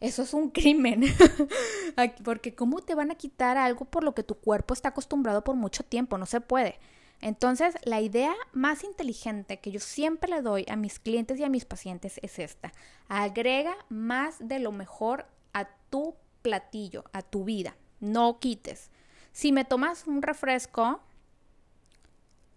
Eso 0.00 0.22
es 0.22 0.34
un 0.34 0.50
crimen. 0.50 1.04
Porque 2.24 2.54
¿cómo 2.54 2.80
te 2.82 2.94
van 2.94 3.10
a 3.10 3.14
quitar 3.14 3.56
algo 3.56 3.86
por 3.86 4.04
lo 4.04 4.14
que 4.14 4.22
tu 4.22 4.34
cuerpo 4.34 4.74
está 4.74 4.90
acostumbrado 4.90 5.44
por 5.44 5.54
mucho 5.54 5.82
tiempo? 5.82 6.18
No 6.18 6.26
se 6.26 6.42
puede. 6.42 6.78
Entonces, 7.20 7.74
la 7.84 8.00
idea 8.00 8.34
más 8.52 8.84
inteligente 8.84 9.58
que 9.58 9.70
yo 9.70 9.80
siempre 9.80 10.30
le 10.30 10.42
doy 10.42 10.66
a 10.68 10.76
mis 10.76 10.98
clientes 10.98 11.38
y 11.38 11.44
a 11.44 11.48
mis 11.48 11.64
pacientes 11.64 12.20
es 12.22 12.38
esta. 12.38 12.72
Agrega 13.08 13.74
más 13.88 14.36
de 14.40 14.58
lo 14.58 14.72
mejor 14.72 15.26
a 15.52 15.68
tu 15.90 16.14
platillo, 16.42 17.04
a 17.12 17.22
tu 17.22 17.44
vida. 17.44 17.76
No 18.00 18.38
quites. 18.40 18.90
Si 19.32 19.52
me 19.52 19.64
tomas 19.64 20.06
un 20.06 20.22
refresco, 20.22 21.00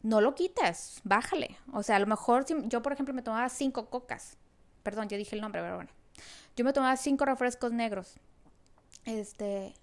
no 0.04 0.22
lo 0.22 0.36
quites, 0.36 1.02
bájale. 1.04 1.58
O 1.74 1.84
sea, 1.84 1.96
a 1.96 2.00
lo 2.00 2.08
mejor 2.08 2.46
si 2.46 2.56
yo, 2.68 2.82
por 2.82 2.94
ejemplo, 2.94 3.14
me 3.14 3.22
tomaba 3.22 3.50
cinco 3.50 3.90
cocas. 3.90 4.38
Perdón, 4.84 5.08
ya 5.08 5.18
dije 5.18 5.36
el 5.36 5.42
nombre, 5.42 5.62
pero 5.62 5.76
bueno. 5.76 5.90
Yo 6.56 6.66
me 6.66 6.74
tomaba 6.74 6.98
cinco 6.98 7.26
refrescos 7.26 7.72
negros. 7.72 8.16
Este, 9.06 9.74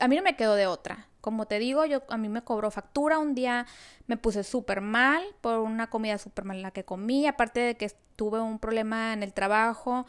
a 0.00 0.08
mí 0.08 0.16
no 0.16 0.22
me 0.22 0.36
quedó 0.36 0.54
de 0.54 0.66
otra. 0.66 1.06
Como 1.20 1.46
te 1.46 1.58
digo, 1.58 1.84
yo 1.84 2.02
a 2.08 2.16
mí 2.16 2.28
me 2.28 2.42
cobró 2.42 2.70
factura. 2.70 3.18
Un 3.18 3.34
día 3.34 3.66
me 4.06 4.16
puse 4.16 4.44
súper 4.44 4.80
mal 4.80 5.22
por 5.40 5.58
una 5.58 5.90
comida 5.90 6.18
súper 6.18 6.44
mala 6.44 6.70
que 6.70 6.84
comí. 6.84 7.26
Aparte 7.26 7.60
de 7.60 7.76
que 7.76 7.90
tuve 8.16 8.40
un 8.40 8.58
problema 8.58 9.12
en 9.12 9.22
el 9.22 9.32
trabajo, 9.32 10.06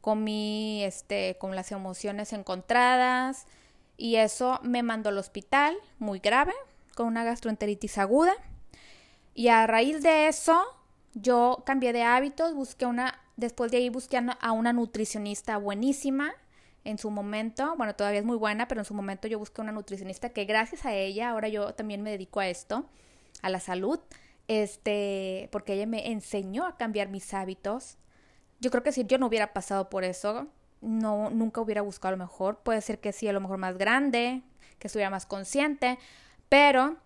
comí 0.00 0.82
este, 0.84 1.36
con 1.38 1.54
las 1.54 1.72
emociones 1.72 2.32
encontradas. 2.32 3.46
Y 3.96 4.16
eso 4.16 4.58
me 4.62 4.82
mandó 4.82 5.10
al 5.10 5.18
hospital, 5.18 5.76
muy 5.98 6.18
grave, 6.18 6.52
con 6.94 7.06
una 7.06 7.24
gastroenteritis 7.24 7.98
aguda. 7.98 8.34
Y 9.34 9.48
a 9.48 9.66
raíz 9.66 10.02
de 10.02 10.28
eso, 10.28 10.64
yo 11.12 11.62
cambié 11.66 11.92
de 11.92 12.02
hábitos, 12.02 12.54
busqué 12.54 12.86
una, 12.86 13.20
después 13.36 13.70
de 13.70 13.78
ahí 13.78 13.88
busqué 13.88 14.18
a 14.40 14.52
una 14.52 14.72
nutricionista 14.72 15.58
buenísima 15.58 16.34
en 16.84 16.98
su 16.98 17.10
momento, 17.10 17.74
bueno, 17.76 17.94
todavía 17.94 18.20
es 18.20 18.26
muy 18.26 18.36
buena, 18.36 18.68
pero 18.68 18.80
en 18.80 18.84
su 18.84 18.94
momento 18.94 19.26
yo 19.26 19.38
busqué 19.38 19.60
una 19.60 19.72
nutricionista 19.72 20.28
que 20.28 20.44
gracias 20.44 20.84
a 20.84 20.94
ella, 20.94 21.30
ahora 21.30 21.48
yo 21.48 21.74
también 21.74 22.02
me 22.02 22.10
dedico 22.10 22.40
a 22.40 22.48
esto, 22.48 22.84
a 23.42 23.48
la 23.48 23.60
salud, 23.60 23.98
este, 24.48 25.48
porque 25.50 25.74
ella 25.74 25.86
me 25.86 26.12
enseñó 26.12 26.66
a 26.66 26.76
cambiar 26.76 27.08
mis 27.08 27.32
hábitos. 27.32 27.96
Yo 28.60 28.70
creo 28.70 28.82
que 28.82 28.92
si 28.92 29.04
yo 29.04 29.18
no 29.18 29.26
hubiera 29.26 29.52
pasado 29.52 29.88
por 29.88 30.04
eso, 30.04 30.46
no, 30.82 31.30
nunca 31.30 31.60
hubiera 31.62 31.80
buscado 31.82 32.14
a 32.14 32.18
lo 32.18 32.24
mejor, 32.24 32.58
puede 32.58 32.80
ser 32.82 33.00
que 33.00 33.12
sí, 33.12 33.26
a 33.28 33.32
lo 33.32 33.40
mejor 33.40 33.58
más 33.58 33.78
grande, 33.78 34.42
que 34.78 34.88
estuviera 34.88 35.10
más 35.10 35.24
consciente, 35.24 35.98
pero 36.50 36.96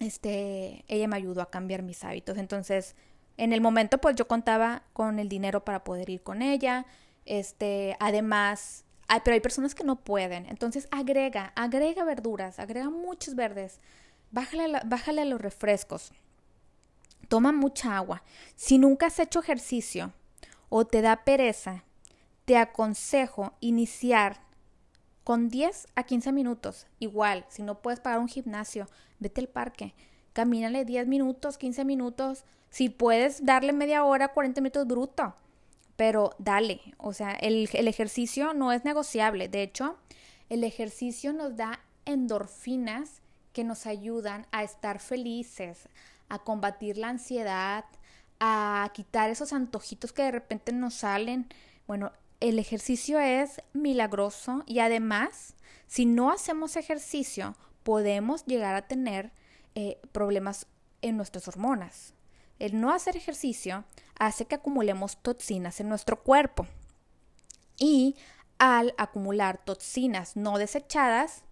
este, 0.00 0.84
ella 0.88 1.06
me 1.06 1.16
ayudó 1.16 1.42
a 1.42 1.50
cambiar 1.50 1.82
mis 1.82 2.02
hábitos. 2.02 2.38
Entonces, 2.38 2.96
en 3.36 3.52
el 3.52 3.60
momento, 3.60 3.98
pues 3.98 4.16
yo 4.16 4.26
contaba 4.26 4.82
con 4.92 5.18
el 5.18 5.28
dinero 5.28 5.64
para 5.64 5.84
poder 5.84 6.10
ir 6.10 6.22
con 6.22 6.42
ella. 6.42 6.86
Este, 7.24 7.96
además, 8.00 8.84
pero 9.24 9.34
hay 9.34 9.40
personas 9.40 9.74
que 9.74 9.84
no 9.84 9.96
pueden. 9.96 10.46
Entonces, 10.46 10.88
agrega, 10.90 11.52
agrega 11.56 12.04
verduras, 12.04 12.58
agrega 12.58 12.90
muchos 12.90 13.34
verdes. 13.34 13.80
Bájale, 14.30 14.80
bájale 14.84 15.22
a 15.22 15.24
los 15.24 15.40
refrescos. 15.40 16.12
Toma 17.28 17.52
mucha 17.52 17.96
agua. 17.96 18.22
Si 18.56 18.78
nunca 18.78 19.06
has 19.06 19.18
hecho 19.18 19.40
ejercicio 19.40 20.12
o 20.68 20.84
te 20.84 21.02
da 21.02 21.24
pereza, 21.24 21.84
te 22.44 22.56
aconsejo 22.56 23.52
iniciar 23.60 24.40
con 25.24 25.48
10 25.48 25.86
a 25.94 26.02
15 26.04 26.32
minutos. 26.32 26.86
Igual, 26.98 27.44
si 27.48 27.62
no 27.62 27.82
puedes 27.82 28.00
pagar 28.00 28.18
un 28.18 28.28
gimnasio, 28.28 28.88
vete 29.18 29.40
al 29.40 29.48
parque. 29.48 29.94
Camínale 30.32 30.84
10 30.84 31.06
minutos, 31.06 31.58
15 31.58 31.84
minutos. 31.84 32.44
Si 32.70 32.88
puedes 32.88 33.44
darle 33.44 33.72
media 33.72 34.04
hora, 34.04 34.28
40 34.28 34.60
minutos 34.60 34.86
bruto. 34.86 35.34
Pero 36.00 36.34
dale, 36.38 36.80
o 36.96 37.12
sea, 37.12 37.32
el, 37.32 37.68
el 37.74 37.86
ejercicio 37.86 38.54
no 38.54 38.72
es 38.72 38.86
negociable. 38.86 39.48
De 39.48 39.62
hecho, 39.62 39.98
el 40.48 40.64
ejercicio 40.64 41.34
nos 41.34 41.56
da 41.56 41.80
endorfinas 42.06 43.20
que 43.52 43.64
nos 43.64 43.84
ayudan 43.84 44.46
a 44.50 44.62
estar 44.62 44.98
felices, 44.98 45.90
a 46.30 46.38
combatir 46.38 46.96
la 46.96 47.10
ansiedad, 47.10 47.84
a 48.40 48.90
quitar 48.94 49.28
esos 49.28 49.52
antojitos 49.52 50.14
que 50.14 50.22
de 50.22 50.30
repente 50.30 50.72
nos 50.72 50.94
salen. 50.94 51.46
Bueno, 51.86 52.12
el 52.40 52.58
ejercicio 52.58 53.20
es 53.20 53.60
milagroso 53.74 54.62
y 54.64 54.78
además, 54.78 55.52
si 55.86 56.06
no 56.06 56.32
hacemos 56.32 56.76
ejercicio, 56.76 57.54
podemos 57.82 58.46
llegar 58.46 58.74
a 58.74 58.88
tener 58.88 59.32
eh, 59.74 60.00
problemas 60.12 60.66
en 61.02 61.18
nuestras 61.18 61.46
hormonas. 61.46 62.14
El 62.58 62.80
no 62.80 62.90
hacer 62.90 63.18
ejercicio 63.18 63.84
hace 64.20 64.44
que 64.44 64.54
acumulemos 64.54 65.16
toxinas 65.16 65.80
en 65.80 65.88
nuestro 65.88 66.22
cuerpo. 66.22 66.68
Y 67.78 68.14
al 68.58 68.94
acumular 68.98 69.64
toxinas 69.64 70.36
no 70.36 70.58
desechadas, 70.58 71.42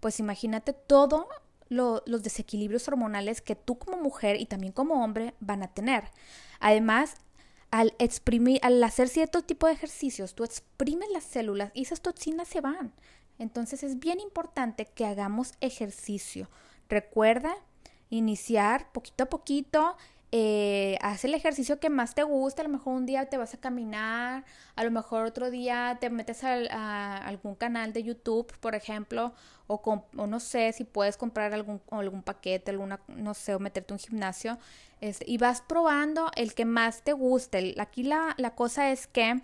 pues 0.00 0.18
imagínate 0.18 0.72
todos 0.72 1.26
los 1.68 2.22
desequilibrios 2.22 2.88
hormonales 2.88 3.42
que 3.42 3.54
tú 3.54 3.78
como 3.78 3.98
mujer 3.98 4.40
y 4.40 4.46
también 4.46 4.72
como 4.72 5.04
hombre 5.04 5.34
van 5.40 5.62
a 5.62 5.68
tener. 5.68 6.04
Además, 6.58 7.16
al 7.70 7.94
exprimir, 7.98 8.60
al 8.62 8.82
hacer 8.82 9.08
cierto 9.08 9.42
tipo 9.42 9.66
de 9.66 9.74
ejercicios, 9.74 10.34
tú 10.34 10.44
exprimes 10.44 11.10
las 11.12 11.24
células 11.24 11.70
y 11.74 11.82
esas 11.82 12.00
toxinas 12.00 12.48
se 12.48 12.62
van. 12.62 12.94
Entonces 13.38 13.82
es 13.82 13.98
bien 13.98 14.20
importante 14.20 14.86
que 14.86 15.04
hagamos 15.04 15.52
ejercicio. 15.60 16.48
Recuerda 16.88 17.54
iniciar 18.08 18.90
poquito 18.92 19.24
a 19.24 19.28
poquito 19.28 19.96
eh, 20.38 20.98
haz 21.00 21.24
el 21.24 21.32
ejercicio 21.32 21.80
que 21.80 21.88
más 21.88 22.14
te 22.14 22.22
gusta, 22.22 22.60
a 22.60 22.66
lo 22.66 22.70
mejor 22.70 22.92
un 22.92 23.06
día 23.06 23.24
te 23.24 23.38
vas 23.38 23.54
a 23.54 23.56
caminar, 23.56 24.44
a 24.74 24.84
lo 24.84 24.90
mejor 24.90 25.24
otro 25.24 25.50
día 25.50 25.96
te 25.98 26.10
metes 26.10 26.44
a, 26.44 27.16
algún 27.16 27.54
canal 27.54 27.94
de 27.94 28.02
YouTube, 28.02 28.52
por 28.60 28.74
ejemplo, 28.74 29.32
o, 29.66 30.04
no 30.12 30.38
sé 30.38 30.74
si 30.74 30.84
puedes 30.84 31.16
comprar 31.16 31.54
algún, 31.54 31.80
algún 31.90 32.22
paquete, 32.22 32.70
alguna, 32.70 33.00
no 33.08 33.32
sé, 33.32 33.54
o 33.54 33.58
meterte 33.60 33.94
un 33.94 33.98
gimnasio, 33.98 34.58
este, 35.00 35.24
y 35.26 35.38
vas 35.38 35.62
probando 35.62 36.30
el 36.36 36.52
que 36.52 36.66
más 36.66 37.02
te 37.02 37.14
guste. 37.14 37.74
Aquí 37.78 38.02
la, 38.02 38.34
la 38.36 38.54
cosa 38.54 38.90
es 38.90 39.06
que 39.06 39.40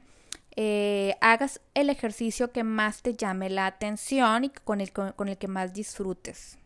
eh, 0.56 1.16
hagas 1.22 1.62
el 1.72 1.88
ejercicio 1.88 2.52
que 2.52 2.64
más 2.64 3.00
te 3.00 3.14
llame 3.14 3.48
la 3.48 3.64
atención 3.64 4.44
y 4.44 4.50
con 4.50 4.82
el, 4.82 4.92
con, 4.92 5.28
el 5.28 5.38
que 5.38 5.48
más 5.48 5.72
disfrutes. 5.72 6.58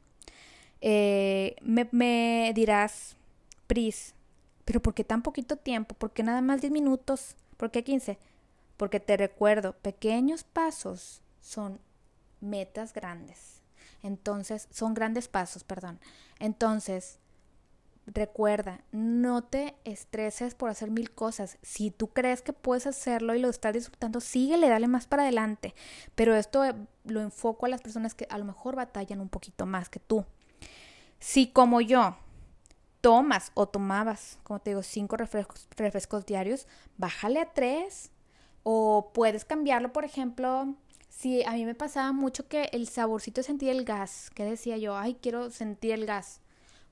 Eh, 0.81 1.55
me 1.63 2.51
dirás, 2.57 3.17
Pris, 3.69 4.16
pero 4.67 4.83
¿por 4.83 4.95
qué 4.95 5.05
tan 5.05 5.23
poquito 5.23 5.57
tiempo? 5.57 5.95
¿Por 5.95 6.13
qué 6.13 6.25
nada 6.25 6.43
más 6.43 6.61
10 6.61 6.73
minutos? 6.73 7.37
¿Por 7.57 7.71
qué 7.71 7.85
15? 7.85 8.19
Porque 8.77 8.99
te 8.99 9.17
recuerdo, 9.17 9.75
pequeños 9.75 10.43
pasos 10.43 11.23
son 11.41 11.81
metas 12.41 12.93
grandes. 12.93 13.63
Entonces, 14.03 14.67
son 14.73 14.93
grandes 14.93 15.29
pasos, 15.29 15.63
perdón. 15.63 16.01
Entonces, 16.41 17.21
recuerda, 18.09 18.81
no 18.91 19.45
te 19.45 19.77
estreses 19.85 20.57
por 20.57 20.69
hacer 20.69 20.91
mil 20.91 21.13
cosas. 21.13 21.59
Si 21.63 21.93
tú 21.93 22.09
crees 22.09 22.43
que 22.43 22.53
puedes 22.53 22.89
hacerlo 22.89 23.37
y 23.37 23.39
lo 23.39 23.49
estás 23.49 23.73
disfrutando, 23.73 24.21
síguele, 24.21 24.69
dale 24.69 24.89
más 24.89 25.07
para 25.07 25.23
adelante. 25.23 25.77
Pero 26.17 26.35
esto 26.35 26.65
eh, 26.65 26.75
lo 27.05 27.21
enfoco 27.21 27.67
a 27.67 27.69
las 27.69 27.83
personas 27.83 28.17
que 28.17 28.27
a 28.31 28.39
lo 28.39 28.45
mejor 28.45 28.75
batallan 28.75 29.21
un 29.21 29.29
poquito 29.29 29.65
más 29.65 29.89
que 29.89 30.01
tú. 30.01 30.25
Si 31.21 31.47
como 31.47 31.81
yo 31.81 32.17
tomas 33.07 33.53
o 33.55 33.69
tomabas, 33.69 34.37
como 34.43 34.59
te 34.59 34.71
digo, 34.71 34.83
cinco 34.83 35.17
refrescos, 35.17 35.69
refrescos 35.77 36.27
diarios, 36.27 36.67
bájale 36.97 37.39
a 37.39 37.53
tres. 37.53 38.11
O 38.65 39.13
puedes 39.15 39.45
cambiarlo, 39.45 39.93
por 39.93 40.05
ejemplo, 40.05 40.75
si 41.09 41.45
a 41.45 41.53
mí 41.53 41.65
me 41.65 41.77
pasaba 41.77 42.11
mucho 42.11 42.49
que 42.49 42.69
el 42.73 42.89
saborcito 42.89 43.43
de 43.43 43.45
sentir 43.45 43.69
el 43.69 43.85
gas, 43.85 44.29
que 44.35 44.45
decía 44.45 44.77
yo, 44.77 44.97
ay, 44.97 45.17
quiero 45.23 45.53
sentir 45.53 45.93
el 45.93 46.05
gas. 46.05 46.41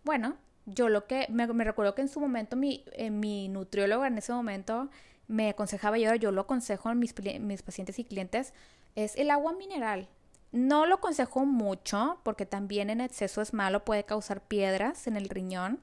Bueno, 0.04 0.36
yo 0.66 0.88
lo 0.88 1.08
que, 1.08 1.26
me, 1.30 1.46
recuerdo 1.64 1.96
que 1.96 2.02
en 2.02 2.08
su 2.08 2.20
momento 2.20 2.54
mi, 2.54 2.84
eh, 2.92 3.10
mi 3.10 3.48
nutriólogo 3.48 4.04
en 4.04 4.16
ese 4.16 4.32
momento 4.32 4.90
me 5.26 5.48
aconsejaba 5.48 5.98
y 5.98 6.04
ahora 6.04 6.14
yo 6.14 6.30
lo 6.30 6.42
aconsejo 6.42 6.90
a 6.90 6.94
mis, 6.94 7.12
mis 7.40 7.62
pacientes 7.62 7.98
y 7.98 8.04
clientes, 8.04 8.54
es 8.94 9.16
el 9.16 9.32
agua 9.32 9.52
mineral. 9.54 10.08
No 10.52 10.86
lo 10.86 10.94
aconsejo 10.94 11.44
mucho 11.44 12.20
porque 12.22 12.46
también 12.46 12.88
en 12.88 13.00
exceso 13.00 13.42
es 13.42 13.52
malo, 13.52 13.84
puede 13.84 14.04
causar 14.04 14.42
piedras 14.42 15.08
en 15.08 15.16
el 15.16 15.28
riñón. 15.28 15.80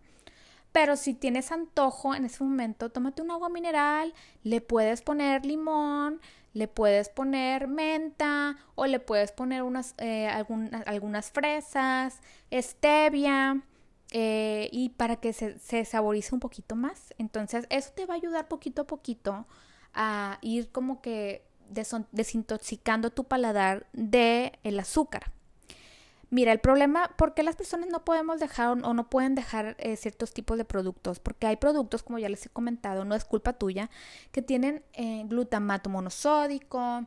Pero 0.71 0.95
si 0.95 1.13
tienes 1.13 1.51
antojo 1.51 2.15
en 2.15 2.25
ese 2.25 2.43
momento, 2.43 2.89
tómate 2.89 3.21
un 3.21 3.31
agua 3.31 3.49
mineral, 3.49 4.13
le 4.43 4.61
puedes 4.61 5.01
poner 5.01 5.45
limón, 5.45 6.21
le 6.53 6.67
puedes 6.67 7.09
poner 7.09 7.67
menta 7.67 8.57
o 8.75 8.85
le 8.85 8.99
puedes 8.99 9.31
poner 9.31 9.63
unas, 9.63 9.95
eh, 9.97 10.27
algunas 10.85 11.31
fresas, 11.31 12.21
stevia. 12.51 13.61
Eh, 14.13 14.67
y 14.73 14.89
para 14.89 15.15
que 15.15 15.31
se, 15.31 15.57
se, 15.59 15.85
saborice 15.85 16.35
un 16.35 16.41
poquito 16.41 16.75
más. 16.75 17.13
Entonces, 17.17 17.65
eso 17.69 17.91
te 17.95 18.05
va 18.05 18.15
a 18.15 18.17
ayudar 18.17 18.49
poquito 18.49 18.81
a 18.81 18.85
poquito 18.85 19.45
a 19.93 20.37
ir 20.41 20.69
como 20.69 21.01
que 21.01 21.45
desintoxicando 22.11 23.11
tu 23.11 23.23
paladar 23.23 23.87
de 23.93 24.59
el 24.63 24.79
azúcar. 24.79 25.31
Mira, 26.33 26.53
el 26.53 26.61
problema, 26.61 27.09
¿por 27.17 27.33
qué 27.33 27.43
las 27.43 27.57
personas 27.57 27.89
no 27.89 28.05
podemos 28.05 28.39
dejar 28.39 28.69
o 28.69 28.93
no 28.93 29.09
pueden 29.09 29.35
dejar 29.35 29.75
eh, 29.79 29.97
ciertos 29.97 30.33
tipos 30.33 30.57
de 30.57 30.63
productos? 30.63 31.19
Porque 31.19 31.45
hay 31.45 31.57
productos, 31.57 32.03
como 32.03 32.19
ya 32.19 32.29
les 32.29 32.45
he 32.45 32.49
comentado, 32.49 33.03
no 33.03 33.15
es 33.15 33.25
culpa 33.25 33.51
tuya, 33.51 33.89
que 34.31 34.41
tienen 34.41 34.81
eh, 34.93 35.25
glutamato 35.27 35.89
monosódico, 35.89 37.05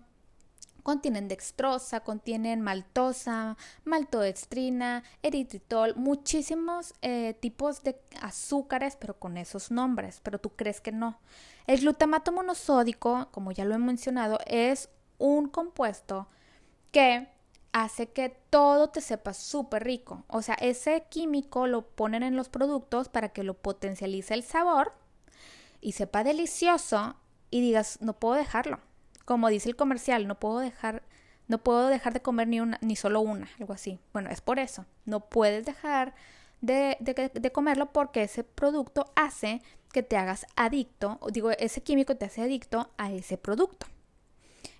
contienen 0.82 1.26
dextrosa, 1.26 2.00
contienen 2.00 2.60
maltosa, 2.60 3.56
maltodextrina, 3.84 5.04
eritritol, 5.22 5.96
muchísimos 5.96 6.92
eh, 7.00 7.34
tipos 7.40 7.82
de 7.82 7.98
azúcares, 8.20 8.94
pero 9.00 9.18
con 9.18 9.38
esos 9.38 9.70
nombres, 9.70 10.20
pero 10.22 10.38
tú 10.38 10.50
crees 10.50 10.82
que 10.82 10.92
no. 10.92 11.18
El 11.66 11.80
glutamato 11.80 12.30
monosódico, 12.30 13.28
como 13.30 13.52
ya 13.52 13.64
lo 13.64 13.74
he 13.74 13.78
mencionado, 13.78 14.38
es 14.44 14.90
un 15.16 15.48
compuesto 15.48 16.28
que 16.92 17.33
hace 17.74 18.06
que 18.06 18.30
todo 18.50 18.88
te 18.88 19.00
sepa 19.00 19.34
súper 19.34 19.84
rico. 19.84 20.24
O 20.28 20.42
sea, 20.42 20.54
ese 20.54 21.04
químico 21.10 21.66
lo 21.66 21.82
ponen 21.82 22.22
en 22.22 22.36
los 22.36 22.48
productos 22.48 23.08
para 23.08 23.30
que 23.30 23.42
lo 23.42 23.54
potencialice 23.54 24.32
el 24.32 24.44
sabor 24.44 24.92
y 25.80 25.92
sepa 25.92 26.22
delicioso 26.22 27.16
y 27.50 27.60
digas, 27.60 27.98
no 28.00 28.14
puedo 28.14 28.36
dejarlo. 28.36 28.78
Como 29.24 29.48
dice 29.48 29.68
el 29.68 29.76
comercial, 29.76 30.26
no 30.28 30.38
puedo 30.38 30.60
dejar 30.60 31.02
no 31.46 31.58
puedo 31.58 31.88
dejar 31.88 32.14
de 32.14 32.22
comer 32.22 32.48
ni 32.48 32.60
una 32.60 32.78
ni 32.80 32.96
solo 32.96 33.20
una, 33.20 33.50
algo 33.58 33.74
así. 33.74 33.98
Bueno, 34.12 34.30
es 34.30 34.40
por 34.40 34.58
eso. 34.58 34.86
No 35.04 35.28
puedes 35.28 35.66
dejar 35.66 36.14
de, 36.60 37.50
comerlo 37.52 37.92
porque 37.92 38.22
ese 38.22 38.44
producto 38.44 39.12
hace 39.16 39.60
que 39.92 40.02
te 40.02 40.16
hagas 40.16 40.46
adicto, 40.56 41.20
digo, 41.32 41.50
ese 41.50 41.82
químico 41.82 42.16
te 42.16 42.24
hace 42.24 42.42
adicto 42.42 42.90
a 42.96 43.12
ese 43.12 43.36
producto. 43.36 43.86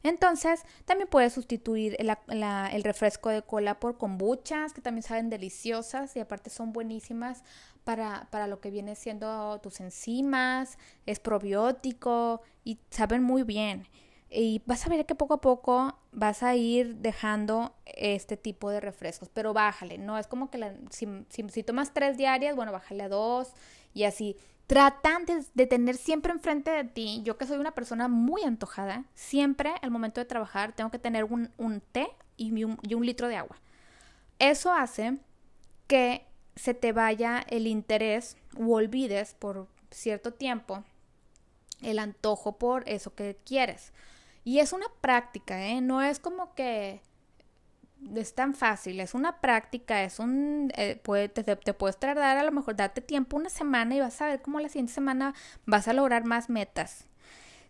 Entonces, 0.05 0.64
también 0.85 1.09
puedes 1.09 1.33
sustituir 1.33 1.97
el 1.99 2.85
refresco 2.85 3.31
de 3.31 3.40
cola 3.40 3.81
por 3.81 3.97
kombuchas, 3.97 4.75
que 4.75 4.83
también 4.83 5.03
saben 5.03 5.31
deliciosas 5.31 6.14
y 6.14 6.21
aparte 6.21 6.51
son 6.51 6.75
buenísimas 6.75 7.43
para, 7.85 8.29
para 8.31 8.47
lo 8.47 8.61
que 8.61 8.71
viene 8.71 8.97
siendo 8.97 9.59
tus 9.62 9.81
enzimas, 9.81 10.79
es 11.07 11.21
probiótico 11.21 12.43
y 12.64 12.79
saben 12.90 13.23
muy 13.23 13.45
bien. 13.45 13.88
Y 14.29 14.61
vas 14.67 14.85
a 14.85 14.90
ver 14.90 15.07
que 15.07 15.14
poco 15.14 15.35
a 15.35 15.40
poco 15.40 15.97
vas 16.12 16.43
a 16.43 16.55
ir 16.55 16.97
dejando 16.97 17.75
este 17.87 18.37
tipo 18.37 18.69
de 18.69 18.81
refrescos, 18.81 19.31
pero 19.33 19.55
bájale, 19.55 19.97
no 19.97 20.19
es 20.19 20.27
como 20.27 20.51
que 20.51 20.77
si, 20.90 21.09
si 21.31 21.62
tomas 21.62 21.95
tres 21.95 22.19
diarias, 22.19 22.55
bueno, 22.55 22.73
bájale 22.73 23.05
a 23.05 23.09
dos 23.09 23.55
y 23.95 24.05
así 24.05 24.37
tratan 24.66 25.27
de, 25.27 25.66
tener 25.66 25.96
siempre 25.96 26.33
enfrente 26.33 26.70
de 26.70 26.85
ti, 26.85 27.20
yo 27.24 27.37
que 27.37 27.46
soy 27.46 27.59
una 27.59 27.74
persona 27.74 28.09
muy 28.09 28.42
antojada, 28.42 29.05
siempre 29.14 29.72
al 29.83 29.90
momento 29.90 30.20
de 30.20 30.24
trabajar 30.24 30.72
tengo 30.72 30.90
que 30.90 30.98
tener 30.98 31.24
un, 31.24 31.50
té 31.92 32.09
y 32.37 32.64
un, 32.64 32.79
y 32.83 32.94
un, 32.94 33.05
litro 33.05 33.29
de 33.29 33.37
agua. 33.37 33.57
eso 34.38 34.72
hace 34.72 35.18
que 35.87 36.27
se 36.57 36.72
te 36.72 36.92
vaya 36.92 37.44
el 37.48 37.66
interés 37.66 38.37
o 38.59 38.74
olvides 38.74 39.35
por 39.35 39.68
cierto 39.90 40.33
tiempo 40.33 40.85
el 41.83 41.98
antojo 41.98 42.59
por 42.59 42.88
eso 42.88 43.14
que 43.14 43.37
quieres. 43.44 43.92
Y 44.44 44.59
es 44.59 44.72
una 44.72 44.87
práctica, 45.00 45.66
¿eh? 45.66 45.81
No 45.81 46.03
es 46.03 46.18
como 46.18 46.55
que 46.55 47.00
es 48.14 48.35
tan 48.35 48.55
fácil, 48.55 49.01
es 49.01 49.14
una 49.14 49.40
práctica, 49.40 50.03
es 50.03 50.19
un, 50.19 50.73
eh, 50.77 51.01
puede, 51.03 51.29
te, 51.29 51.43
te, 51.45 51.75
puedes 51.75 51.99
tardar 51.99 52.37
a 52.37 52.45
lo 52.45 52.53
mejor 52.53 52.77
date 52.77 53.01
tiempo 53.01 53.37
una 53.37 53.51
semana 53.51 53.95
y 53.95 54.01
vas 54.01 54.21
a 54.21 54.27
ver 54.27 54.43
cómo 54.43 54.61
la 54.61 54.69
siguiente 54.69 54.93
semana 54.93 55.35
vas 55.67 55.88
a 55.88 55.93
lograr 55.93 56.25
más 56.25 56.49
metas. 56.49 57.07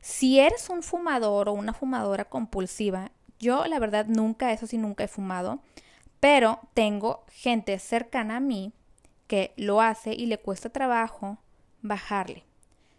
Si 0.01 0.39
eres 0.39 0.69
un 0.69 0.83
fumador 0.83 1.49
o 1.49 1.53
una 1.53 1.73
fumadora 1.73 2.27
compulsiva, 2.27 3.11
yo 3.39 3.67
la 3.67 3.79
verdad 3.79 4.07
nunca, 4.07 4.53
eso 4.53 4.67
sí, 4.67 4.79
nunca 4.79 5.05
he 5.05 5.09
fumado, 5.09 5.61
pero 6.21 6.61
tengo 6.75 7.25
gente 7.31 7.79
cercana 7.79 8.37
a 8.37 8.41
mí 8.41 8.73
que 9.27 9.53
lo 9.57 9.81
hace 9.81 10.13
y 10.13 10.27
le 10.27 10.39
cuesta 10.39 10.69
trabajo 10.71 11.39
bajarle. 11.83 12.45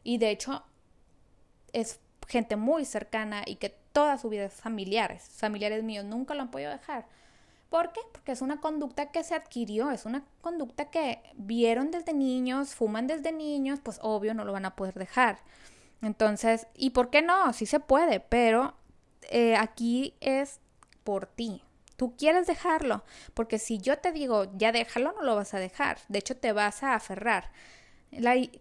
Y 0.03 0.17
de 0.17 0.31
hecho 0.31 0.63
es 1.73 1.99
gente 2.27 2.55
muy 2.55 2.85
cercana 2.85 3.43
y 3.45 3.55
que 3.55 3.69
toda 3.69 4.17
su 4.17 4.29
vida 4.29 4.45
es 4.45 4.53
familiares. 4.53 5.29
Familiares 5.37 5.83
míos 5.83 6.05
nunca 6.05 6.33
lo 6.33 6.41
han 6.41 6.51
podido 6.51 6.71
dejar. 6.71 7.05
¿Por 7.75 7.91
qué? 7.91 7.99
Porque 8.13 8.31
es 8.31 8.41
una 8.41 8.61
conducta 8.61 9.11
que 9.11 9.21
se 9.25 9.35
adquirió, 9.35 9.91
es 9.91 10.05
una 10.05 10.23
conducta 10.39 10.89
que 10.91 11.21
vieron 11.35 11.91
desde 11.91 12.13
niños, 12.13 12.73
fuman 12.73 13.05
desde 13.05 13.33
niños, 13.33 13.81
pues 13.83 13.99
obvio 14.01 14.33
no 14.33 14.45
lo 14.45 14.53
van 14.53 14.63
a 14.63 14.77
poder 14.77 14.93
dejar. 14.93 15.39
Entonces, 16.01 16.67
¿y 16.73 16.91
por 16.91 17.09
qué 17.09 17.21
no? 17.21 17.51
Sí 17.51 17.65
se 17.65 17.81
puede, 17.81 18.21
pero 18.21 18.75
eh, 19.23 19.57
aquí 19.57 20.13
es 20.21 20.61
por 21.03 21.25
ti. 21.25 21.63
Tú 21.97 22.15
quieres 22.15 22.47
dejarlo, 22.47 23.03
porque 23.33 23.59
si 23.59 23.79
yo 23.79 23.97
te 23.97 24.13
digo, 24.13 24.45
ya 24.55 24.71
déjalo, 24.71 25.11
no 25.11 25.23
lo 25.23 25.35
vas 25.35 25.53
a 25.53 25.59
dejar. 25.59 25.97
De 26.07 26.19
hecho, 26.19 26.37
te 26.37 26.53
vas 26.53 26.81
a 26.81 26.95
aferrar. 26.95 27.51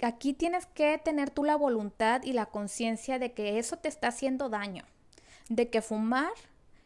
aquí 0.03 0.33
tienes 0.33 0.67
que 0.67 0.99
tener 0.99 1.31
tú 1.31 1.45
la 1.45 1.55
voluntad 1.55 2.25
y 2.25 2.33
la 2.33 2.47
conciencia 2.47 3.21
de 3.21 3.33
que 3.33 3.61
eso 3.61 3.77
te 3.77 3.87
está 3.87 4.09
haciendo 4.09 4.49
daño, 4.49 4.85
de 5.49 5.71
que 5.71 5.83
fumar 5.83 6.33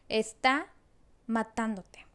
está 0.09 0.67
matándote. 1.25 2.08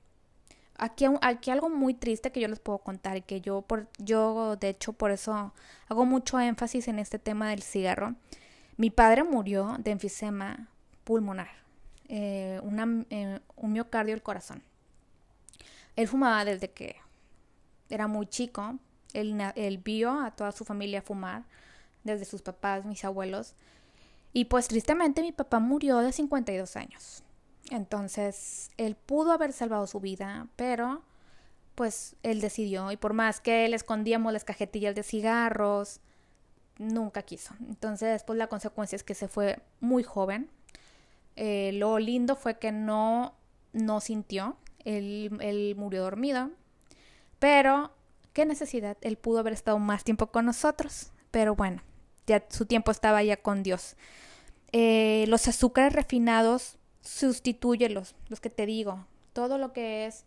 Aquí, 0.76 1.06
aquí 1.20 1.50
algo 1.50 1.70
muy 1.70 1.94
triste 1.94 2.32
que 2.32 2.40
yo 2.40 2.48
les 2.48 2.58
puedo 2.58 2.78
contar 2.78 3.16
y 3.16 3.22
que 3.22 3.40
yo, 3.40 3.62
por, 3.62 3.88
yo 3.98 4.56
de 4.56 4.70
hecho 4.70 4.92
por 4.92 5.12
eso 5.12 5.52
hago 5.88 6.04
mucho 6.04 6.40
énfasis 6.40 6.88
en 6.88 6.98
este 6.98 7.18
tema 7.18 7.50
del 7.50 7.62
cigarro. 7.62 8.14
Mi 8.76 8.90
padre 8.90 9.22
murió 9.22 9.76
de 9.78 9.92
enfisema 9.92 10.68
pulmonar, 11.04 11.50
eh, 12.08 12.60
eh, 13.10 13.40
un 13.56 13.72
miocardio 13.72 14.14
del 14.14 14.22
corazón. 14.22 14.62
Él 15.96 16.08
fumaba 16.08 16.44
desde 16.44 16.70
que 16.70 16.96
era 17.88 18.08
muy 18.08 18.26
chico. 18.26 18.78
Él, 19.12 19.40
él 19.54 19.78
vio 19.78 20.20
a 20.20 20.32
toda 20.32 20.50
su 20.50 20.64
familia 20.64 21.02
fumar, 21.02 21.44
desde 22.02 22.24
sus 22.24 22.42
papás, 22.42 22.84
mis 22.84 23.04
abuelos. 23.04 23.54
Y 24.32 24.46
pues 24.46 24.68
tristemente 24.68 25.22
mi 25.22 25.32
papá 25.32 25.60
murió 25.60 25.98
de 25.98 26.12
52 26.12 26.76
años. 26.76 27.23
Entonces, 27.70 28.70
él 28.76 28.96
pudo 28.96 29.32
haber 29.32 29.52
salvado 29.52 29.86
su 29.86 30.00
vida, 30.00 30.48
pero 30.56 31.02
pues 31.74 32.14
él 32.22 32.40
decidió 32.40 32.92
y 32.92 32.96
por 32.96 33.14
más 33.14 33.40
que 33.40 33.68
le 33.68 33.76
escondíamos 33.76 34.32
las 34.32 34.44
cajetillas 34.44 34.94
de 34.94 35.02
cigarros, 35.02 36.00
nunca 36.78 37.22
quiso. 37.22 37.54
Entonces, 37.68 38.22
pues 38.24 38.38
la 38.38 38.46
consecuencia 38.48 38.96
es 38.96 39.02
que 39.02 39.14
se 39.14 39.28
fue 39.28 39.60
muy 39.80 40.02
joven. 40.02 40.50
Eh, 41.36 41.72
lo 41.74 41.98
lindo 41.98 42.36
fue 42.36 42.58
que 42.58 42.70
no, 42.70 43.34
no 43.72 44.00
sintió, 44.00 44.56
él, 44.84 45.36
él 45.40 45.74
murió 45.76 46.02
dormido, 46.02 46.50
pero 47.40 47.92
qué 48.32 48.46
necesidad, 48.46 48.96
él 49.00 49.16
pudo 49.16 49.40
haber 49.40 49.52
estado 49.52 49.78
más 49.78 50.04
tiempo 50.04 50.28
con 50.28 50.46
nosotros, 50.46 51.10
pero 51.32 51.56
bueno, 51.56 51.82
ya 52.26 52.44
su 52.50 52.66
tiempo 52.66 52.92
estaba 52.92 53.22
ya 53.24 53.36
con 53.36 53.64
Dios. 53.64 53.96
Eh, 54.72 55.24
los 55.28 55.48
azúcares 55.48 55.92
refinados 55.92 56.78
sustitúyelos, 57.04 58.14
los 58.28 58.40
que 58.40 58.50
te 58.50 58.66
digo, 58.66 59.06
todo 59.32 59.58
lo 59.58 59.72
que 59.72 60.06
es 60.06 60.24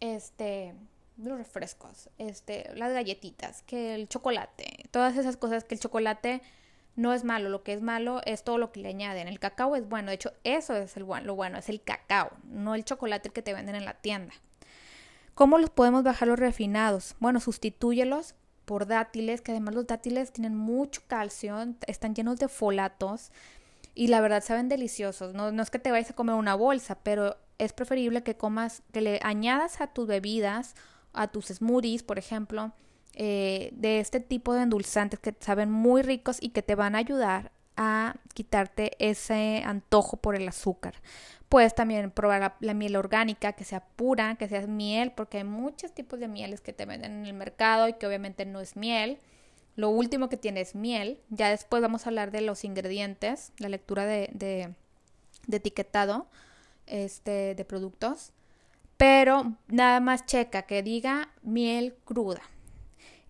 este 0.00 0.74
los 1.16 1.36
refrescos, 1.36 2.10
este, 2.18 2.70
las 2.76 2.92
galletitas, 2.92 3.62
que 3.62 3.94
el 3.94 4.08
chocolate, 4.08 4.84
todas 4.92 5.16
esas 5.16 5.36
cosas 5.36 5.64
que 5.64 5.74
el 5.74 5.80
chocolate 5.80 6.42
no 6.94 7.12
es 7.12 7.24
malo, 7.24 7.48
lo 7.48 7.62
que 7.62 7.72
es 7.72 7.82
malo 7.82 8.20
es 8.24 8.44
todo 8.44 8.58
lo 8.58 8.72
que 8.72 8.80
le 8.80 8.88
añaden. 8.88 9.28
El 9.28 9.40
cacao 9.40 9.74
es 9.76 9.88
bueno, 9.88 10.08
de 10.08 10.14
hecho, 10.14 10.32
eso 10.44 10.76
es 10.76 10.96
el 10.96 11.06
lo 11.24 11.34
bueno, 11.34 11.58
es 11.58 11.68
el 11.68 11.82
cacao, 11.82 12.30
no 12.44 12.74
el 12.74 12.84
chocolate 12.84 13.30
que 13.30 13.42
te 13.42 13.52
venden 13.52 13.74
en 13.74 13.84
la 13.84 13.94
tienda. 13.94 14.34
¿Cómo 15.34 15.58
los 15.58 15.70
podemos 15.70 16.02
bajar 16.02 16.28
los 16.28 16.38
refinados? 16.38 17.16
Bueno, 17.20 17.40
sustitúyelos 17.40 18.34
por 18.64 18.86
dátiles, 18.86 19.40
que 19.40 19.52
además 19.52 19.74
los 19.74 19.86
dátiles 19.86 20.32
tienen 20.32 20.56
mucho 20.56 21.02
calcio, 21.06 21.56
están 21.86 22.14
llenos 22.14 22.38
de 22.38 22.48
folatos, 22.48 23.32
y 23.98 24.06
la 24.06 24.20
verdad 24.20 24.44
saben 24.44 24.68
deliciosos. 24.68 25.34
No, 25.34 25.50
no 25.50 25.60
es 25.60 25.70
que 25.70 25.80
te 25.80 25.90
vayas 25.90 26.10
a 26.10 26.14
comer 26.14 26.36
una 26.36 26.54
bolsa, 26.54 26.96
pero 27.02 27.36
es 27.58 27.72
preferible 27.72 28.22
que 28.22 28.36
comas, 28.36 28.82
que 28.92 29.00
le 29.00 29.18
añadas 29.24 29.80
a 29.80 29.88
tus 29.88 30.06
bebidas, 30.06 30.76
a 31.12 31.26
tus 31.26 31.46
smoothies, 31.46 32.04
por 32.04 32.16
ejemplo, 32.16 32.70
eh, 33.14 33.70
de 33.72 33.98
este 33.98 34.20
tipo 34.20 34.54
de 34.54 34.62
endulzantes 34.62 35.18
que 35.18 35.34
saben 35.40 35.72
muy 35.72 36.02
ricos 36.02 36.38
y 36.40 36.50
que 36.50 36.62
te 36.62 36.76
van 36.76 36.94
a 36.94 36.98
ayudar 36.98 37.50
a 37.76 38.14
quitarte 38.34 38.92
ese 39.00 39.64
antojo 39.66 40.16
por 40.16 40.36
el 40.36 40.46
azúcar. 40.46 40.94
Puedes 41.48 41.74
también 41.74 42.12
probar 42.12 42.40
la, 42.40 42.54
la, 42.60 42.74
miel 42.74 42.94
orgánica, 42.94 43.54
que 43.54 43.64
sea 43.64 43.80
pura, 43.80 44.36
que 44.36 44.46
sea 44.46 44.64
miel, 44.68 45.10
porque 45.10 45.38
hay 45.38 45.44
muchos 45.44 45.92
tipos 45.92 46.20
de 46.20 46.28
mieles 46.28 46.60
que 46.60 46.72
te 46.72 46.86
venden 46.86 47.18
en 47.18 47.26
el 47.26 47.34
mercado 47.34 47.88
y 47.88 47.94
que 47.94 48.06
obviamente 48.06 48.46
no 48.46 48.60
es 48.60 48.76
miel. 48.76 49.18
Lo 49.78 49.90
último 49.90 50.28
que 50.28 50.36
tiene 50.36 50.60
es 50.60 50.74
miel. 50.74 51.20
Ya 51.30 51.50
después 51.50 51.80
vamos 51.80 52.04
a 52.04 52.08
hablar 52.08 52.32
de 52.32 52.40
los 52.40 52.64
ingredientes, 52.64 53.52
la 53.58 53.68
lectura 53.68 54.06
de, 54.06 54.28
de, 54.32 54.74
etiquetado 55.56 56.26
este, 56.86 57.54
de 57.54 57.64
productos. 57.64 58.32
Pero 58.96 59.52
nada 59.68 60.00
más 60.00 60.26
checa 60.26 60.62
que 60.62 60.82
diga 60.82 61.28
miel 61.42 61.94
cruda. 62.04 62.42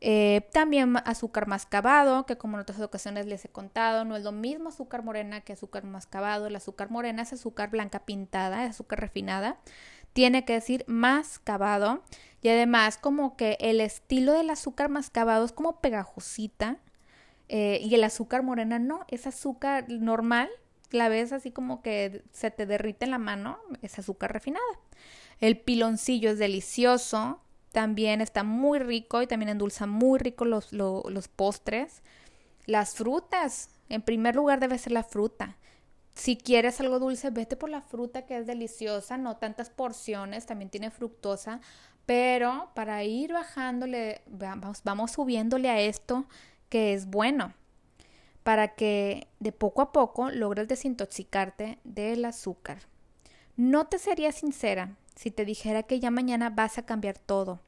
Eh, 0.00 0.48
también 0.50 0.96
azúcar 1.04 1.48
mascabado, 1.48 2.24
que 2.24 2.38
como 2.38 2.56
en 2.56 2.62
otras 2.62 2.80
ocasiones 2.80 3.26
les 3.26 3.44
he 3.44 3.50
contado, 3.50 4.06
no 4.06 4.16
es 4.16 4.22
lo 4.22 4.32
mismo 4.32 4.70
azúcar 4.70 5.02
morena 5.02 5.42
que 5.42 5.52
azúcar 5.52 5.84
mascabado. 5.84 6.46
El 6.46 6.56
azúcar 6.56 6.90
morena 6.90 7.20
es 7.20 7.34
azúcar 7.34 7.68
blanca 7.68 8.06
pintada, 8.06 8.64
es 8.64 8.70
azúcar 8.70 9.00
refinada. 9.00 9.58
Tiene 10.12 10.44
que 10.44 10.54
decir 10.54 10.84
mascabado. 10.86 12.02
Y 12.42 12.48
además 12.48 12.98
como 12.98 13.36
que 13.36 13.56
el 13.60 13.80
estilo 13.80 14.32
del 14.32 14.50
azúcar 14.50 14.88
mascabado 14.88 15.44
es 15.44 15.52
como 15.52 15.80
pegajosita 15.80 16.78
eh, 17.48 17.80
y 17.82 17.94
el 17.94 18.04
azúcar 18.04 18.42
morena 18.42 18.78
no, 18.78 19.04
es 19.08 19.26
azúcar 19.26 19.86
normal, 19.88 20.48
la 20.90 21.08
ves 21.08 21.32
así 21.32 21.50
como 21.50 21.82
que 21.82 22.22
se 22.32 22.50
te 22.50 22.66
derrite 22.66 23.06
en 23.06 23.10
la 23.10 23.18
mano, 23.18 23.58
es 23.82 23.98
azúcar 23.98 24.32
refinada. 24.32 24.64
El 25.40 25.58
piloncillo 25.58 26.30
es 26.30 26.38
delicioso, 26.38 27.40
también 27.72 28.20
está 28.20 28.44
muy 28.44 28.78
rico 28.78 29.22
y 29.22 29.26
también 29.26 29.50
endulza 29.50 29.86
muy 29.86 30.18
rico 30.18 30.44
los, 30.44 30.72
los 30.72 31.28
postres. 31.28 32.02
Las 32.66 32.94
frutas, 32.94 33.70
en 33.88 34.02
primer 34.02 34.36
lugar 34.36 34.60
debe 34.60 34.78
ser 34.78 34.92
la 34.92 35.04
fruta. 35.04 35.56
Si 36.18 36.36
quieres 36.36 36.80
algo 36.80 36.98
dulce, 36.98 37.30
vete 37.30 37.56
por 37.56 37.70
la 37.70 37.80
fruta 37.80 38.26
que 38.26 38.36
es 38.36 38.44
deliciosa, 38.44 39.16
no 39.16 39.36
tantas 39.36 39.70
porciones, 39.70 40.46
también 40.46 40.68
tiene 40.68 40.90
fructosa, 40.90 41.60
pero 42.06 42.72
para 42.74 43.04
ir 43.04 43.32
bajándole, 43.32 44.20
vamos, 44.26 44.80
vamos 44.82 45.12
subiéndole 45.12 45.70
a 45.70 45.80
esto 45.80 46.26
que 46.70 46.92
es 46.92 47.06
bueno, 47.06 47.54
para 48.42 48.74
que 48.74 49.28
de 49.38 49.52
poco 49.52 49.80
a 49.80 49.92
poco 49.92 50.28
logres 50.30 50.66
desintoxicarte 50.66 51.78
del 51.84 52.24
azúcar. 52.24 52.78
No 53.56 53.86
te 53.86 54.00
sería 54.00 54.32
sincera 54.32 54.96
si 55.14 55.30
te 55.30 55.44
dijera 55.44 55.84
que 55.84 56.00
ya 56.00 56.10
mañana 56.10 56.50
vas 56.50 56.78
a 56.78 56.84
cambiar 56.84 57.16
todo, 57.16 57.60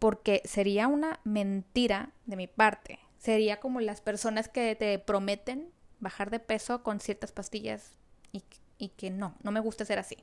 porque 0.00 0.42
sería 0.44 0.88
una 0.88 1.20
mentira 1.22 2.10
de 2.26 2.34
mi 2.34 2.48
parte. 2.48 2.98
Sería 3.18 3.60
como 3.60 3.80
las 3.80 4.00
personas 4.00 4.48
que 4.48 4.74
te 4.74 4.98
prometen 4.98 5.72
bajar 6.04 6.30
de 6.30 6.38
peso 6.38 6.84
con 6.84 7.00
ciertas 7.00 7.32
pastillas 7.32 7.96
y, 8.32 8.44
y 8.78 8.90
que 8.90 9.10
no, 9.10 9.34
no 9.42 9.50
me 9.50 9.58
gusta 9.58 9.84
ser 9.84 9.98
así. 9.98 10.18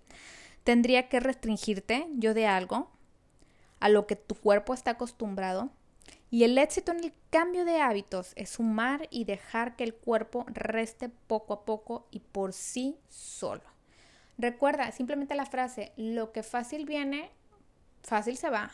Tendría 0.63 1.09
que 1.09 1.19
restringirte 1.19 2.07
yo 2.13 2.33
de 2.33 2.47
algo 2.47 2.89
a 3.81 3.89
lo 3.89 4.07
que 4.07 4.15
tu 4.15 4.35
cuerpo 4.35 4.73
está 4.73 4.91
acostumbrado. 4.91 5.69
Y 6.29 6.45
el 6.45 6.57
éxito 6.57 6.93
en 6.93 7.03
el 7.03 7.13
cambio 7.29 7.65
de 7.65 7.81
hábitos 7.81 8.31
es 8.35 8.51
sumar 8.51 9.07
y 9.09 9.25
dejar 9.25 9.75
que 9.75 9.83
el 9.83 9.93
cuerpo 9.93 10.45
reste 10.47 11.09
poco 11.09 11.53
a 11.53 11.65
poco 11.65 12.07
y 12.09 12.19
por 12.19 12.53
sí 12.53 12.97
solo. 13.09 13.63
Recuerda 14.37 14.91
simplemente 14.91 15.35
la 15.35 15.45
frase, 15.45 15.91
lo 15.97 16.31
que 16.31 16.41
fácil 16.41 16.85
viene, 16.85 17.31
fácil 18.01 18.37
se 18.37 18.49
va. 18.49 18.71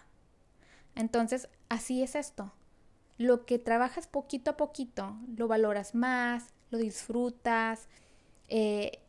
Entonces, 0.93 1.50
así 1.67 2.04
es 2.04 2.15
esto. 2.15 2.54
Lo 3.17 3.46
que 3.46 3.58
trabajas 3.58 4.06
poquito 4.06 4.52
a 4.52 4.58
poquito, 4.58 5.17
lo 5.36 5.48
valoras 5.48 5.96
más, 5.96 6.54
lo 6.69 6.77
disfrutas 6.77 7.88
eh, 8.49 8.99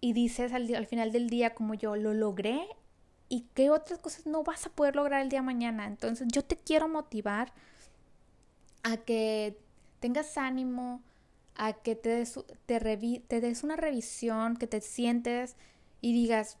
y 0.00 0.12
dices 0.12 0.52
al, 0.52 0.74
al 0.74 0.86
final 0.86 1.12
del 1.12 1.28
día 1.28 1.54
como 1.54 1.74
yo, 1.74 1.96
lo 1.96 2.14
logré 2.14 2.66
y 3.28 3.46
qué 3.54 3.70
otras 3.70 3.98
cosas 3.98 4.26
no 4.26 4.42
vas 4.42 4.66
a 4.66 4.70
poder 4.70 4.96
lograr 4.96 5.22
el 5.22 5.28
día 5.28 5.40
de 5.40 5.46
mañana. 5.46 5.86
Entonces 5.86 6.28
yo 6.30 6.44
te 6.44 6.56
quiero 6.56 6.88
motivar 6.88 7.52
a 8.82 8.96
que 8.96 9.58
tengas 10.00 10.36
ánimo, 10.36 11.02
a 11.54 11.74
que 11.74 11.94
te 11.94 12.08
des, 12.08 12.38
te, 12.66 12.80
te 13.28 13.40
des 13.40 13.62
una 13.64 13.76
revisión, 13.76 14.56
que 14.56 14.66
te 14.66 14.80
sientes 14.80 15.56
y 16.00 16.12
digas, 16.12 16.58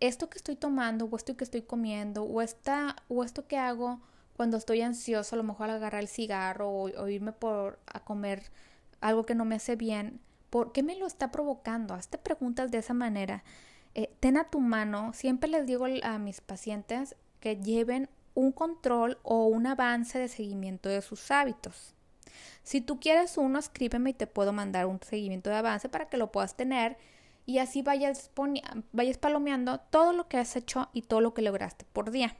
esto 0.00 0.30
que 0.30 0.38
estoy 0.38 0.56
tomando 0.56 1.06
o 1.06 1.16
esto 1.16 1.36
que 1.36 1.44
estoy 1.44 1.62
comiendo 1.62 2.22
o, 2.22 2.40
esta, 2.40 2.96
o 3.08 3.24
esto 3.24 3.46
que 3.46 3.58
hago 3.58 4.00
cuando 4.36 4.56
estoy 4.56 4.82
ansioso, 4.82 5.34
a 5.34 5.38
lo 5.38 5.42
mejor 5.42 5.68
agarrar 5.70 6.00
el 6.00 6.08
cigarro 6.08 6.70
o, 6.70 7.08
irme 7.08 7.32
por 7.32 7.80
a 7.86 8.04
comer 8.04 8.44
algo 9.00 9.26
que 9.26 9.34
no 9.34 9.44
me 9.44 9.56
hace 9.56 9.76
bien, 9.76 10.20
¿por 10.50 10.72
qué 10.72 10.82
me 10.82 10.96
lo 10.96 11.06
está 11.06 11.30
provocando? 11.30 11.94
Hazte 11.94 12.18
preguntas 12.18 12.70
de 12.70 12.78
esa 12.78 12.94
manera. 12.94 13.44
Eh, 13.94 14.10
ten 14.20 14.36
a 14.36 14.50
tu 14.50 14.60
mano, 14.60 15.12
siempre 15.12 15.48
les 15.48 15.66
digo 15.66 15.86
a 16.02 16.18
mis 16.18 16.40
pacientes 16.40 17.16
que 17.40 17.56
lleven 17.56 18.08
un 18.34 18.52
control 18.52 19.18
o 19.22 19.46
un 19.46 19.66
avance 19.66 20.18
de 20.18 20.28
seguimiento 20.28 20.88
de 20.88 21.02
sus 21.02 21.30
hábitos. 21.30 21.94
Si 22.62 22.80
tú 22.80 23.00
quieres 23.00 23.38
uno, 23.38 23.58
escríbeme 23.58 24.10
y 24.10 24.14
te 24.14 24.26
puedo 24.26 24.52
mandar 24.52 24.86
un 24.86 25.00
seguimiento 25.02 25.50
de 25.50 25.56
avance 25.56 25.88
para 25.88 26.08
que 26.08 26.16
lo 26.18 26.30
puedas 26.30 26.56
tener 26.56 26.98
y 27.46 27.58
así 27.58 27.82
vayas, 27.82 28.30
vayas 28.92 29.18
palomeando 29.18 29.80
todo 29.80 30.12
lo 30.12 30.28
que 30.28 30.36
has 30.36 30.54
hecho 30.54 30.90
y 30.92 31.02
todo 31.02 31.20
lo 31.20 31.32
que 31.32 31.42
lograste 31.42 31.86
por 31.92 32.10
día. 32.10 32.36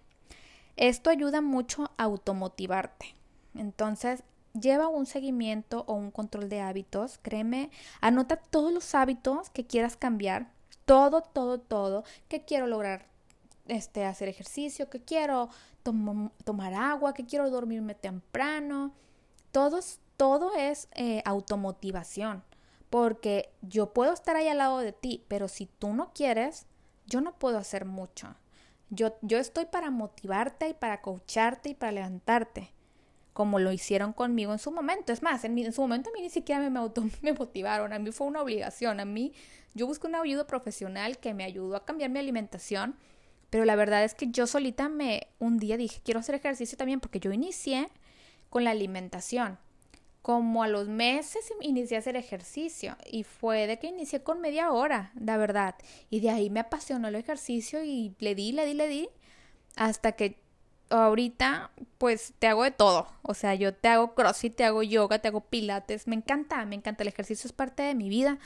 Esto 0.77 1.11
ayuda 1.11 1.41
mucho 1.41 1.91
a 1.97 2.05
automotivarte. 2.05 3.15
Entonces, 3.55 4.23
lleva 4.61 4.89
un 4.89 5.07
seguimiento 5.07 5.85
o 5.87 5.95
un 5.95 6.11
control 6.11 6.49
de 6.49 6.61
hábitos, 6.61 7.19
créeme, 7.23 7.71
anota 8.01 8.37
todos 8.37 8.73
los 8.73 8.95
hábitos 8.95 9.51
que 9.51 9.67
quieras 9.67 9.97
cambiar, 9.97 10.51
todo, 10.85 11.23
todo, 11.23 11.59
todo, 11.59 12.05
que 12.29 12.45
quiero 12.45 12.67
lograr 12.67 13.07
este, 13.67 14.05
hacer 14.05 14.29
ejercicio, 14.29 14.89
que 14.91 15.01
quiero 15.01 15.49
tomar 16.45 16.75
agua, 16.75 17.15
que 17.15 17.25
quiero 17.25 17.49
dormirme 17.51 17.95
temprano. 17.95 18.93
Todos, 19.53 20.01
todo 20.17 20.55
es 20.55 20.89
eh, 20.95 21.23
automotivación 21.25 22.43
porque 22.91 23.51
yo 23.63 23.93
puedo 23.93 24.13
estar 24.13 24.37
ahí 24.37 24.49
al 24.49 24.59
lado 24.59 24.79
de 24.79 24.93
ti, 24.93 25.25
pero 25.29 25.49
si 25.49 25.67
tú 25.67 25.93
no 25.93 26.13
quieres, 26.13 26.67
yo 27.07 27.21
no 27.21 27.39
puedo 27.39 27.59
hacer 27.59 27.85
mucho. 27.85 28.35
Yo, 28.91 29.17
yo 29.21 29.39
estoy 29.39 29.67
para 29.67 29.91
motivarte 29.91 30.69
y 30.69 30.75
para 30.75 31.03
coacharte 31.03 31.71
y 31.71 31.75
para 31.75 31.93
levantarte, 31.93 32.73
como 33.39 33.61
lo 33.61 33.71
hicieron 33.71 34.13
conmigo 34.13 34.53
en 34.53 34.59
su 34.59 34.73
momento. 34.73 35.13
Es 35.13 35.23
más, 35.23 35.45
en, 35.45 35.73
su 35.73 35.81
momento 35.81 36.11
a 36.11 36.13
mí 36.13 36.23
ni 36.23 36.29
siquiera 36.29 36.69
me, 37.23 37.33
motivaron, 37.33 37.93
a 37.93 38.01
mí 38.01 38.11
fue 38.11 38.27
una 38.27 38.43
obligación, 38.43 38.99
a 38.99 39.05
mí 39.05 39.33
yo 39.75 39.87
busqué 39.87 40.09
un 40.09 40.17
ayuda 40.17 40.45
profesional 40.45 41.19
que 41.19 41.35
me 41.35 41.45
ayudó 41.45 41.77
a 41.77 41.85
cambiar 41.85 42.11
mi 42.11 42.19
alimentación, 42.19 42.97
pero 43.49 43.65
la 43.65 43.77
verdad 43.77 44.03
es 44.03 44.15
que 44.15 44.27
yo 44.27 44.49
solita 44.49 44.89
me 44.89 45.29
un 45.39 45.59
día 45.59 45.77
dije, 45.77 46.01
quiero 46.05 46.19
hacer 46.19 46.35
ejercicio 46.35 46.77
también 46.77 46.99
porque 46.99 47.21
yo 47.21 47.31
inicié 47.31 47.87
con 48.51 48.65
la 48.65 48.73
alimentación 48.73 49.57
como 50.21 50.65
a 50.65 50.69
los 50.69 50.89
meses 50.89 51.53
inicié 51.61 51.97
a 51.97 52.01
hacer 52.01 52.17
ejercicio 52.17 52.97
y 53.09 53.23
fue 53.23 53.69
de 53.69 53.79
que 53.79 53.87
inicié 53.87 54.21
con 54.21 54.41
media 54.41 54.73
hora, 54.73 55.13
la 55.15 55.37
verdad. 55.37 55.77
Y 56.11 56.19
de 56.19 56.31
ahí 56.31 56.51
me 56.51 56.59
apasionó 56.59 57.07
el 57.07 57.15
ejercicio 57.15 57.85
y 57.85 58.17
le 58.19 58.35
di, 58.35 58.51
le 58.51 58.67
di, 58.67 58.75
le 58.75 58.89
di, 58.89 59.09
hasta 59.77 60.13
que 60.13 60.43
ahorita 60.91 61.71
pues 61.99 62.35
te 62.39 62.47
hago 62.47 62.65
de 62.65 62.71
todo. 62.71 63.09
O 63.23 63.35
sea, 63.35 63.55
yo 63.55 63.75
te 63.75 63.89
hago 63.89 64.15
crossfit, 64.15 64.57
te 64.57 64.65
hago 64.65 64.83
yoga, 64.83 65.19
te 65.19 65.29
hago 65.29 65.41
pilates. 65.41 66.07
Me 66.07 66.17
encanta, 66.17 66.65
me 66.65 66.77
encanta. 66.77 67.03
El 67.03 67.09
ejercicio 67.09 67.49
es 67.49 67.53
parte 67.53 67.83
de 67.83 67.95
mi 67.95 68.09
vida. 68.09 68.39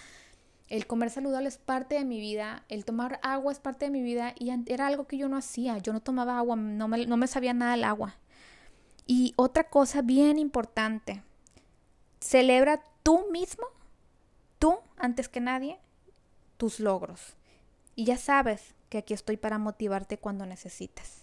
El 0.69 0.87
comer 0.87 1.11
saludable 1.11 1.49
es 1.49 1.59
parte 1.59 1.97
de 1.97 2.05
mi 2.05 2.21
vida. 2.21 2.65
El 2.69 2.85
tomar 2.85 3.21
agua 3.23 3.53
es 3.53 3.59
parte 3.59 3.87
de 3.87 3.91
mi 3.91 4.03
vida. 4.03 4.35
Y 4.39 4.51
era 4.67 4.87
algo 4.87 5.07
que 5.07 5.19
yo 5.19 5.29
no 5.29 5.37
hacía. 5.37 5.79
Yo 5.79 5.93
no 5.93 6.01
tomaba 6.01 6.39
agua, 6.39 6.57
no 6.57 6.89
me, 6.89 7.07
no 7.07 7.17
me 7.17 7.27
sabía 7.27 7.55
nada 7.55 7.75
el 7.75 7.85
agua. 7.85 8.17
Y 9.07 9.35
otra 9.37 9.65
cosa 9.65 10.01
bien 10.03 10.39
importante 10.39 11.23
Celebra 12.23 12.85
tú 13.03 13.27
mismo, 13.33 13.65
tú 14.61 14.79
antes 14.97 15.29
que 15.29 15.41
nadie, 15.41 15.81
tus 16.57 16.79
logros. 16.79 17.35
Y 17.97 18.05
ya 18.05 18.17
sabes 18.17 18.77
que 18.91 18.99
aquí 18.99 19.13
estoy 19.13 19.37
para 19.37 19.59
motivarte 19.59 20.19
cuando 20.19 20.47
necesites. 20.47 21.22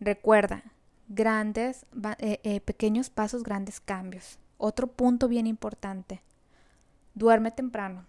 Recuerda, 0.00 0.64
grandes, 1.08 1.84
eh, 2.18 2.40
eh, 2.42 2.60
pequeños 2.60 3.10
pasos, 3.10 3.42
grandes 3.42 3.80
cambios. 3.80 4.38
Otro 4.56 4.86
punto 4.86 5.28
bien 5.28 5.46
importante. 5.46 6.22
Duerme 7.14 7.50
temprano. 7.50 8.06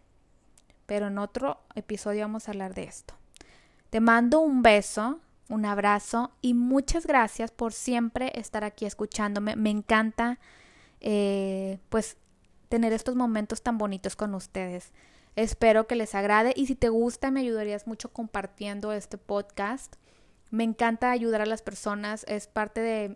Pero 0.86 1.08
en 1.08 1.18
otro 1.18 1.60
episodio 1.76 2.22
vamos 2.22 2.48
a 2.48 2.52
hablar 2.52 2.74
de 2.74 2.84
esto. 2.84 3.14
Te 3.90 4.00
mando 4.00 4.40
un 4.40 4.62
beso, 4.62 5.20
un 5.50 5.66
abrazo 5.66 6.32
y 6.42 6.54
muchas 6.54 7.06
gracias 7.06 7.52
por 7.52 7.74
siempre 7.74 8.32
estar 8.40 8.64
aquí 8.64 8.86
escuchándome. 8.86 9.58
Me 9.58 9.70
encanta 9.70 10.40
eh, 11.02 11.80
pues 11.90 12.16
tener 12.70 12.94
estos 12.94 13.16
momentos 13.16 13.62
tan 13.62 13.78
bonitos 13.78 14.16
con 14.16 14.34
ustedes. 14.34 14.94
Espero 15.36 15.88
que 15.88 15.96
les 15.96 16.16
agrade 16.16 16.54
y 16.56 16.68
si 16.68 16.76
te 16.76 16.90
gusta 16.90 17.32
me 17.32 17.42
ayudarías 17.42 17.86
mucho 17.86 18.14
compartiendo 18.14 18.94
este 18.94 19.18
podcast. 19.18 19.96
Me 20.52 20.64
encanta 20.64 21.12
ayudar 21.12 21.42
a 21.42 21.46
las 21.46 21.62
personas, 21.62 22.26
es 22.28 22.48
parte 22.48 22.82
de, 22.82 23.16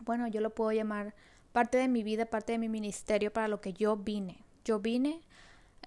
bueno, 0.00 0.26
yo 0.28 0.40
lo 0.40 0.50
puedo 0.50 0.72
llamar 0.72 1.14
parte 1.52 1.78
de 1.78 1.88
mi 1.88 2.02
vida, 2.02 2.26
parte 2.26 2.52
de 2.52 2.58
mi 2.58 2.68
ministerio 2.68 3.32
para 3.32 3.48
lo 3.48 3.60
que 3.60 3.72
yo 3.72 3.96
vine. 3.96 4.44
Yo 4.64 4.80
vine 4.80 5.22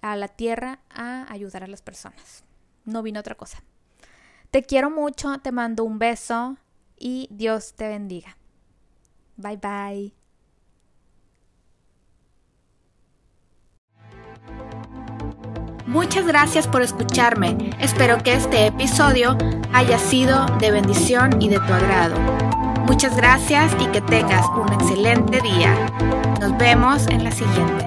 a 0.02 0.16
la 0.16 0.28
tierra 0.28 0.80
a 0.90 1.30
ayudar 1.32 1.64
a 1.64 1.68
las 1.68 1.82
personas. 1.82 2.44
No 2.84 3.02
vine 3.02 3.18
otra 3.18 3.34
cosa. 3.34 3.62
Te 4.50 4.62
quiero 4.62 4.90
mucho, 4.90 5.38
te 5.38 5.52
mando 5.52 5.84
un 5.84 5.98
beso 5.98 6.56
y 6.98 7.28
Dios 7.30 7.74
te 7.74 7.88
bendiga. 7.88 8.36
Bye 9.36 9.56
bye. 9.56 10.23
Muchas 15.94 16.26
gracias 16.26 16.66
por 16.66 16.82
escucharme. 16.82 17.70
Espero 17.78 18.18
que 18.18 18.34
este 18.34 18.66
episodio 18.66 19.38
haya 19.72 19.96
sido 19.96 20.44
de 20.58 20.72
bendición 20.72 21.40
y 21.40 21.48
de 21.48 21.60
tu 21.60 21.72
agrado. 21.72 22.16
Muchas 22.88 23.16
gracias 23.16 23.70
y 23.80 23.86
que 23.86 24.00
tengas 24.00 24.44
un 24.56 24.72
excelente 24.72 25.40
día. 25.40 25.72
Nos 26.40 26.58
vemos 26.58 27.06
en 27.06 27.22
la 27.22 27.30
siguiente. 27.30 27.86